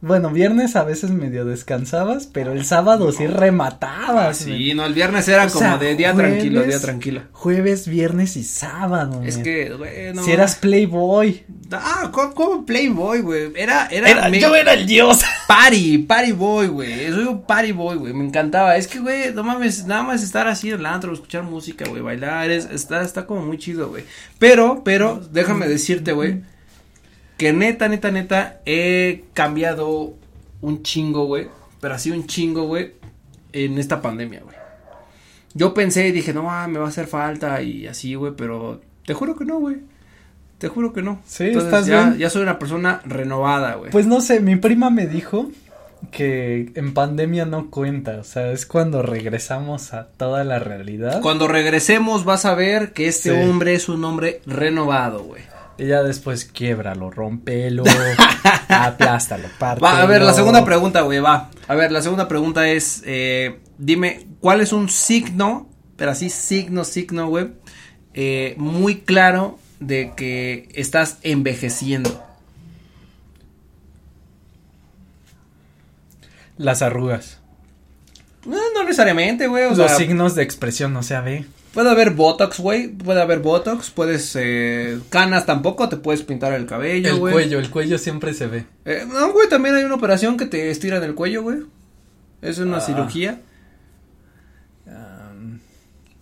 Bueno, 0.01 0.29
viernes 0.29 0.75
a 0.75 0.83
veces 0.83 1.09
medio 1.09 1.45
descansabas, 1.45 2.27
pero 2.27 2.51
el 2.51 2.63
sábado 2.63 3.11
sí 3.11 3.25
rematabas. 3.25 4.37
Sí, 4.37 4.73
no, 4.75 4.85
el 4.85 4.93
viernes 4.93 5.27
era 5.27 5.45
O 5.45 5.47
como 5.47 5.59
sea, 5.61 5.77
de 5.77 5.95
día 5.95 6.13
jueves- 6.13 6.31
tranquilo, 6.33 6.63
día 6.63 6.79
tranquilo. 6.79 7.21
Jueves, 7.31 7.87
viernes 7.87 8.35
y 8.37 8.43
sábado. 8.43 9.23
Es 9.25 9.37
que, 9.37 9.69
güey, 9.71 10.13
no. 10.13 10.23
Si 10.23 10.31
eras 10.31 10.57
Playboy. 10.57 11.43
Ah, 11.71 12.09
¿cómo, 12.11 12.33
cómo 12.35 12.65
Playboy, 12.67 13.21
güey? 13.21 13.51
Era, 13.55 13.87
era, 13.87 14.09
Era- 14.11 14.29
me- 14.29 14.39
yo 14.39 14.55
era 14.55 14.73
el 14.73 14.85
dios. 14.85 15.21
Party, 15.47 15.97
party 15.99 16.31
boy, 16.33 16.67
güey. 16.67 17.09
Soy 17.11 17.23
un 17.23 17.41
party 17.43 17.71
boy, 17.71 17.97
güey. 17.97 18.13
Me 18.13 18.25
encantaba. 18.25 18.75
Es 18.77 18.87
que, 18.87 18.99
güey, 18.99 19.33
no 19.33 19.43
mames, 19.43 19.85
nada 19.87 20.03
más 20.03 20.21
estar 20.21 20.47
así 20.47 20.69
en 20.69 20.79
el 20.79 20.85
antro, 20.85 21.13
escuchar 21.13 21.43
música, 21.43 21.85
güey, 21.87 22.01
bailar, 22.03 22.51
es, 22.51 22.65
está, 22.65 23.01
está 23.01 23.25
como 23.25 23.41
muy 23.43 23.57
chido, 23.57 23.89
güey. 23.89 24.03
Pero, 24.39 24.81
pero, 24.83 25.21
déjame 25.31 25.67
decirte, 25.67 26.11
güey, 26.13 26.41
que 27.37 27.53
neta, 27.53 27.87
neta, 27.89 28.11
neta, 28.11 28.61
he 28.65 29.25
cambiado 29.33 30.13
un 30.61 30.83
chingo, 30.83 31.25
güey. 31.25 31.47
Pero 31.81 31.95
así 31.95 32.11
un 32.11 32.25
chingo, 32.27 32.63
güey, 32.67 32.93
en 33.53 33.77
esta 33.77 34.01
pandemia, 34.01 34.41
güey. 34.43 34.55
Yo 35.53 35.73
pensé 35.73 36.07
y 36.07 36.11
dije, 36.11 36.33
no, 36.33 36.51
ah, 36.51 36.67
me 36.67 36.79
va 36.79 36.85
a 36.85 36.89
hacer 36.89 37.07
falta 37.07 37.61
y 37.61 37.87
así, 37.87 38.15
güey, 38.15 38.33
pero 38.35 38.81
te 39.05 39.13
juro 39.13 39.35
que 39.35 39.45
no, 39.45 39.59
güey. 39.59 39.77
Te 40.57 40.67
juro 40.69 40.93
que 40.93 41.01
no. 41.01 41.21
Sí, 41.25 41.45
estás 41.47 41.85
ya, 41.85 42.05
bien. 42.05 42.17
ya 42.17 42.29
soy 42.29 42.41
una 42.41 42.57
persona 42.59 43.01
renovada, 43.05 43.75
güey. 43.75 43.91
Pues 43.91 44.05
no 44.07 44.21
sé, 44.21 44.39
mi 44.39 44.55
prima 44.55 44.89
me 44.89 45.05
dijo 45.05 45.51
que 46.11 46.71
en 46.75 46.93
pandemia 46.93 47.45
no 47.45 47.69
cuenta, 47.69 48.17
o 48.19 48.23
sea, 48.23 48.51
es 48.51 48.65
cuando 48.65 49.01
regresamos 49.01 49.93
a 49.93 50.07
toda 50.07 50.43
la 50.43 50.59
realidad. 50.59 51.21
Cuando 51.21 51.47
regresemos 51.47 52.25
vas 52.25 52.45
a 52.45 52.53
ver 52.55 52.93
que 52.93 53.07
este 53.07 53.31
Sí. 53.33 53.49
hombre 53.49 53.75
es 53.75 53.89
un 53.89 54.03
hombre 54.05 54.41
renovado, 54.45 55.23
güey. 55.23 55.41
Y 55.77 55.87
ya 55.87 56.03
después 56.03 56.45
quiebralo, 56.45 57.11
rompelo, 57.11 57.83
aplástalo, 58.69 59.49
pártelo. 59.59 59.85
Va, 59.85 60.01
a 60.01 60.05
ver, 60.05 60.21
la 60.21 60.33
segunda 60.33 60.63
pregunta, 60.63 61.01
güey, 61.01 61.19
va. 61.19 61.49
A 61.67 61.75
ver, 61.75 61.91
la 61.91 62.01
segunda 62.01 62.27
pregunta 62.29 62.69
es, 62.69 63.03
eh, 63.05 63.59
dime, 63.77 64.27
¿cuál 64.39 64.61
es 64.61 64.71
un 64.71 64.87
signo, 64.87 65.69
pero 65.97 66.11
así 66.11 66.29
signo, 66.29 66.85
signo, 66.85 67.27
güey, 67.27 67.49
eh, 68.13 68.55
muy 68.57 69.01
claro 69.01 69.59
de 69.81 70.13
que 70.15 70.69
estás 70.73 71.17
envejeciendo? 71.23 72.23
Las 76.57 76.81
arrugas. 76.81 77.39
No, 78.45 78.57
no 78.73 78.83
necesariamente, 78.83 79.47
güey, 79.47 79.67
Los 79.69 79.77
sea, 79.77 79.89
signos 79.89 80.35
de 80.35 80.43
expresión, 80.43 80.95
o 80.95 81.03
sea, 81.03 81.19
ve. 81.19 81.45
Puede 81.75 81.91
haber 81.91 82.11
botox, 82.11 82.59
güey, 82.59 82.87
puede 82.87 83.21
haber 83.21 83.39
botox, 83.39 83.91
puedes, 83.91 84.35
eh, 84.39 84.97
canas 85.09 85.45
tampoco, 85.45 85.87
te 85.89 85.97
puedes 85.97 86.23
pintar 86.23 86.53
el 86.53 86.65
cabello, 86.65 87.09
El 87.09 87.19
güey. 87.19 87.33
cuello, 87.33 87.59
el 87.59 87.69
cuello 87.69 87.97
siempre 87.99 88.33
se 88.33 88.47
ve. 88.47 88.65
Eh, 88.85 89.05
no, 89.07 89.31
güey, 89.33 89.47
también 89.49 89.75
hay 89.75 89.83
una 89.83 89.93
operación 89.95 90.37
que 90.37 90.45
te 90.47 90.71
estiran 90.71 91.03
el 91.03 91.13
cuello, 91.13 91.43
güey. 91.43 91.59
Es 92.41 92.57
una 92.59 92.77
Ah. 92.77 92.81
cirugía. 92.81 93.41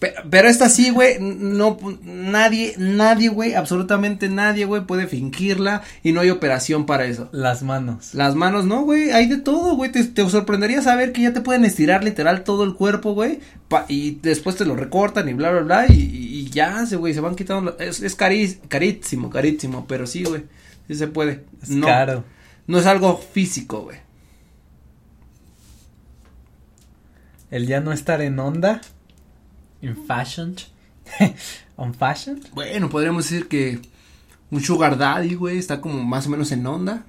Pero, 0.04 0.22
pero 0.30 0.50
esta 0.50 0.68
sí, 0.68 0.90
güey, 0.90 1.16
no, 1.22 1.78
nadie, 2.04 2.74
nadie, 2.78 3.30
güey, 3.30 3.54
absolutamente 3.54 4.28
nadie, 4.28 4.66
güey, 4.66 4.86
puede 4.86 5.08
fingirla 5.08 5.82
y 6.04 6.12
no 6.12 6.20
hay 6.20 6.30
operación 6.30 6.86
para 6.86 7.06
eso. 7.06 7.30
Las 7.32 7.64
manos. 7.64 8.14
Las 8.14 8.36
manos, 8.36 8.66
no, 8.66 8.82
güey, 8.84 9.12
hay 9.12 9.28
de 9.28 9.38
todo, 9.38 9.78
güey, 9.78 9.94
te, 9.94 10.04
te 10.04 10.30
sorprendería 10.30 10.82
saber 10.82 11.14
que 11.14 11.22
ya 11.22 11.32
te 11.32 11.40
pueden 11.40 11.64
estirar 11.64 12.04
literal 12.04 12.44
todo 12.44 12.66
el 12.66 12.74
cuerpo, 12.74 13.14
güey, 13.14 13.40
y 13.88 14.16
después 14.22 14.58
te 14.58 14.66
lo 14.66 14.76
recortan 14.76 15.30
y 15.30 15.34
bla, 15.34 15.52
bla, 15.52 15.62
bla, 15.62 15.86
y, 15.88 16.50
ya, 16.52 16.86
se, 16.86 16.98
güey, 16.98 17.14
se 17.14 17.22
van 17.22 17.36
quitando, 17.36 17.78
es, 17.80 18.02
es 18.02 18.18
cari- 18.18 18.60
carísimo, 18.68 19.30
carísimo, 19.30 19.86
pero 19.88 20.06
sí, 20.06 20.24
güey, 20.26 20.44
sí 20.88 20.96
se 20.96 21.08
puede. 21.08 21.46
Es 21.62 21.70
no, 21.70 21.88
caro. 21.88 22.26
no 22.68 22.78
es 22.78 22.86
algo 22.86 23.18
físico, 23.18 23.84
güey. 23.84 23.98
El 27.52 27.68
ya 27.68 27.80
no 27.80 27.92
estar 27.92 28.22
en 28.22 28.40
onda. 28.40 28.82
In 29.84 29.96
fashion. 30.08 30.56
On 31.76 31.94
fashion. 31.94 32.42
Bueno, 32.54 32.90
podríamos 32.90 33.30
decir 33.30 33.48
que 33.48 33.80
un 34.50 34.62
sugar 34.62 34.98
daddy, 34.98 35.36
güey, 35.36 35.58
está 35.58 35.82
como 35.82 36.04
más 36.04 36.26
o 36.28 36.30
menos 36.30 36.52
en 36.52 36.66
onda. 36.66 37.04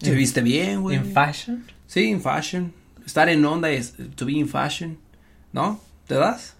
Se 0.00 0.10
En- 0.10 0.16
viste 0.18 0.40
bien, 0.42 0.82
güey. 0.82 0.96
In 0.96 1.12
fashion. 1.12 1.64
Sí, 1.86 2.00
in 2.10 2.20
fashion. 2.20 2.72
Estar 3.06 3.28
en 3.28 3.44
onda 3.44 3.70
es 3.70 3.94
to 4.16 4.26
be 4.26 4.32
in 4.32 4.48
fashion, 4.48 4.98
¿no? 5.52 5.80
¿Te 6.06 6.14
das? 6.16 6.54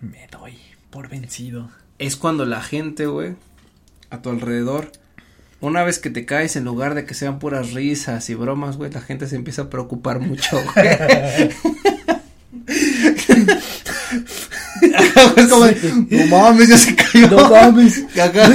Me 0.00 0.26
doy 0.30 0.56
por 0.90 1.08
vencido. 1.08 1.70
Es 1.98 2.16
cuando 2.16 2.44
la 2.46 2.62
gente, 2.62 3.06
güey, 3.06 3.36
a 4.10 4.22
tu 4.22 4.30
alrededor, 4.30 4.90
una 5.60 5.82
vez 5.84 5.98
que 5.98 6.08
te 6.10 6.24
caes, 6.24 6.56
en 6.56 6.64
lugar 6.64 6.94
de 6.94 7.04
que 7.04 7.12
sean 7.14 7.38
puras 7.38 7.72
risas 7.72 8.28
y 8.30 8.34
bromas, 8.34 8.76
güey, 8.78 8.90
la 8.90 9.00
gente 9.02 9.26
se 9.26 9.36
empieza 9.36 9.62
a 9.62 9.70
preocupar 9.70 10.18
mucho, 10.20 10.58
güey. 10.74 10.88
es 15.36 15.46
como, 15.48 15.64
de, 15.64 16.06
no 16.10 16.26
mames, 16.36 16.68
ya 16.68 16.78
se 16.78 16.94
cayó. 16.94 17.28
No 17.30 17.50
mames. 17.50 18.04
Acá, 18.20 18.48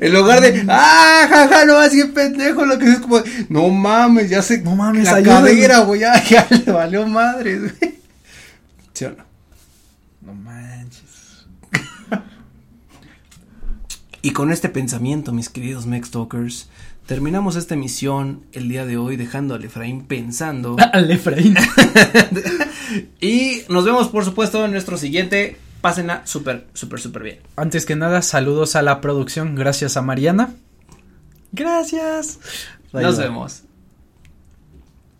en 0.00 0.12
lugar 0.12 0.40
de, 0.40 0.64
ah, 0.68 1.26
jaja, 1.28 1.64
no, 1.66 1.76
así 1.78 2.00
es 2.00 2.06
pendejo, 2.06 2.64
lo 2.64 2.78
que 2.78 2.90
es 2.90 2.98
como, 2.98 3.20
no 3.48 3.68
mames, 3.68 4.30
ya 4.30 4.42
se, 4.42 4.58
No 4.62 4.74
mames, 4.76 5.04
la 5.04 5.16
ayúdame. 5.16 5.50
cadera, 5.50 5.78
güey, 5.80 6.00
ya, 6.00 6.22
ya 6.28 6.46
le 6.50 6.72
valió 6.72 7.06
madre, 7.06 7.58
güey. 7.58 7.72
¿Sí 8.92 9.04
o 9.06 9.10
no? 9.10 9.24
No 10.22 10.34
manches. 10.34 11.02
Y 14.22 14.30
con 14.30 14.50
este 14.52 14.70
pensamiento, 14.70 15.32
mis 15.32 15.50
queridos 15.50 15.84
Mextalkers, 15.84 16.68
terminamos 17.06 17.56
esta 17.56 17.74
emisión 17.74 18.46
el 18.52 18.70
día 18.70 18.86
de 18.86 18.96
hoy 18.96 19.16
dejando 19.16 19.54
al 19.54 19.64
Efraín 19.64 20.06
pensando. 20.06 20.76
Al 20.92 21.10
Efraín. 21.10 21.54
y 23.20 23.62
nos 23.68 23.84
vemos, 23.84 24.08
por 24.08 24.24
supuesto, 24.24 24.64
en 24.64 24.70
nuestro 24.70 24.96
siguiente. 24.96 25.58
Pásenla 25.84 26.22
súper, 26.24 26.66
súper, 26.72 26.98
súper 26.98 27.22
bien. 27.22 27.40
Antes 27.56 27.84
que 27.84 27.94
nada, 27.94 28.22
saludos 28.22 28.74
a 28.74 28.80
la 28.80 29.02
producción. 29.02 29.54
Gracias 29.54 29.98
a 29.98 30.00
Mariana. 30.00 30.54
Gracias. 31.52 32.38
Nos 32.90 33.18
vemos. 33.18 33.64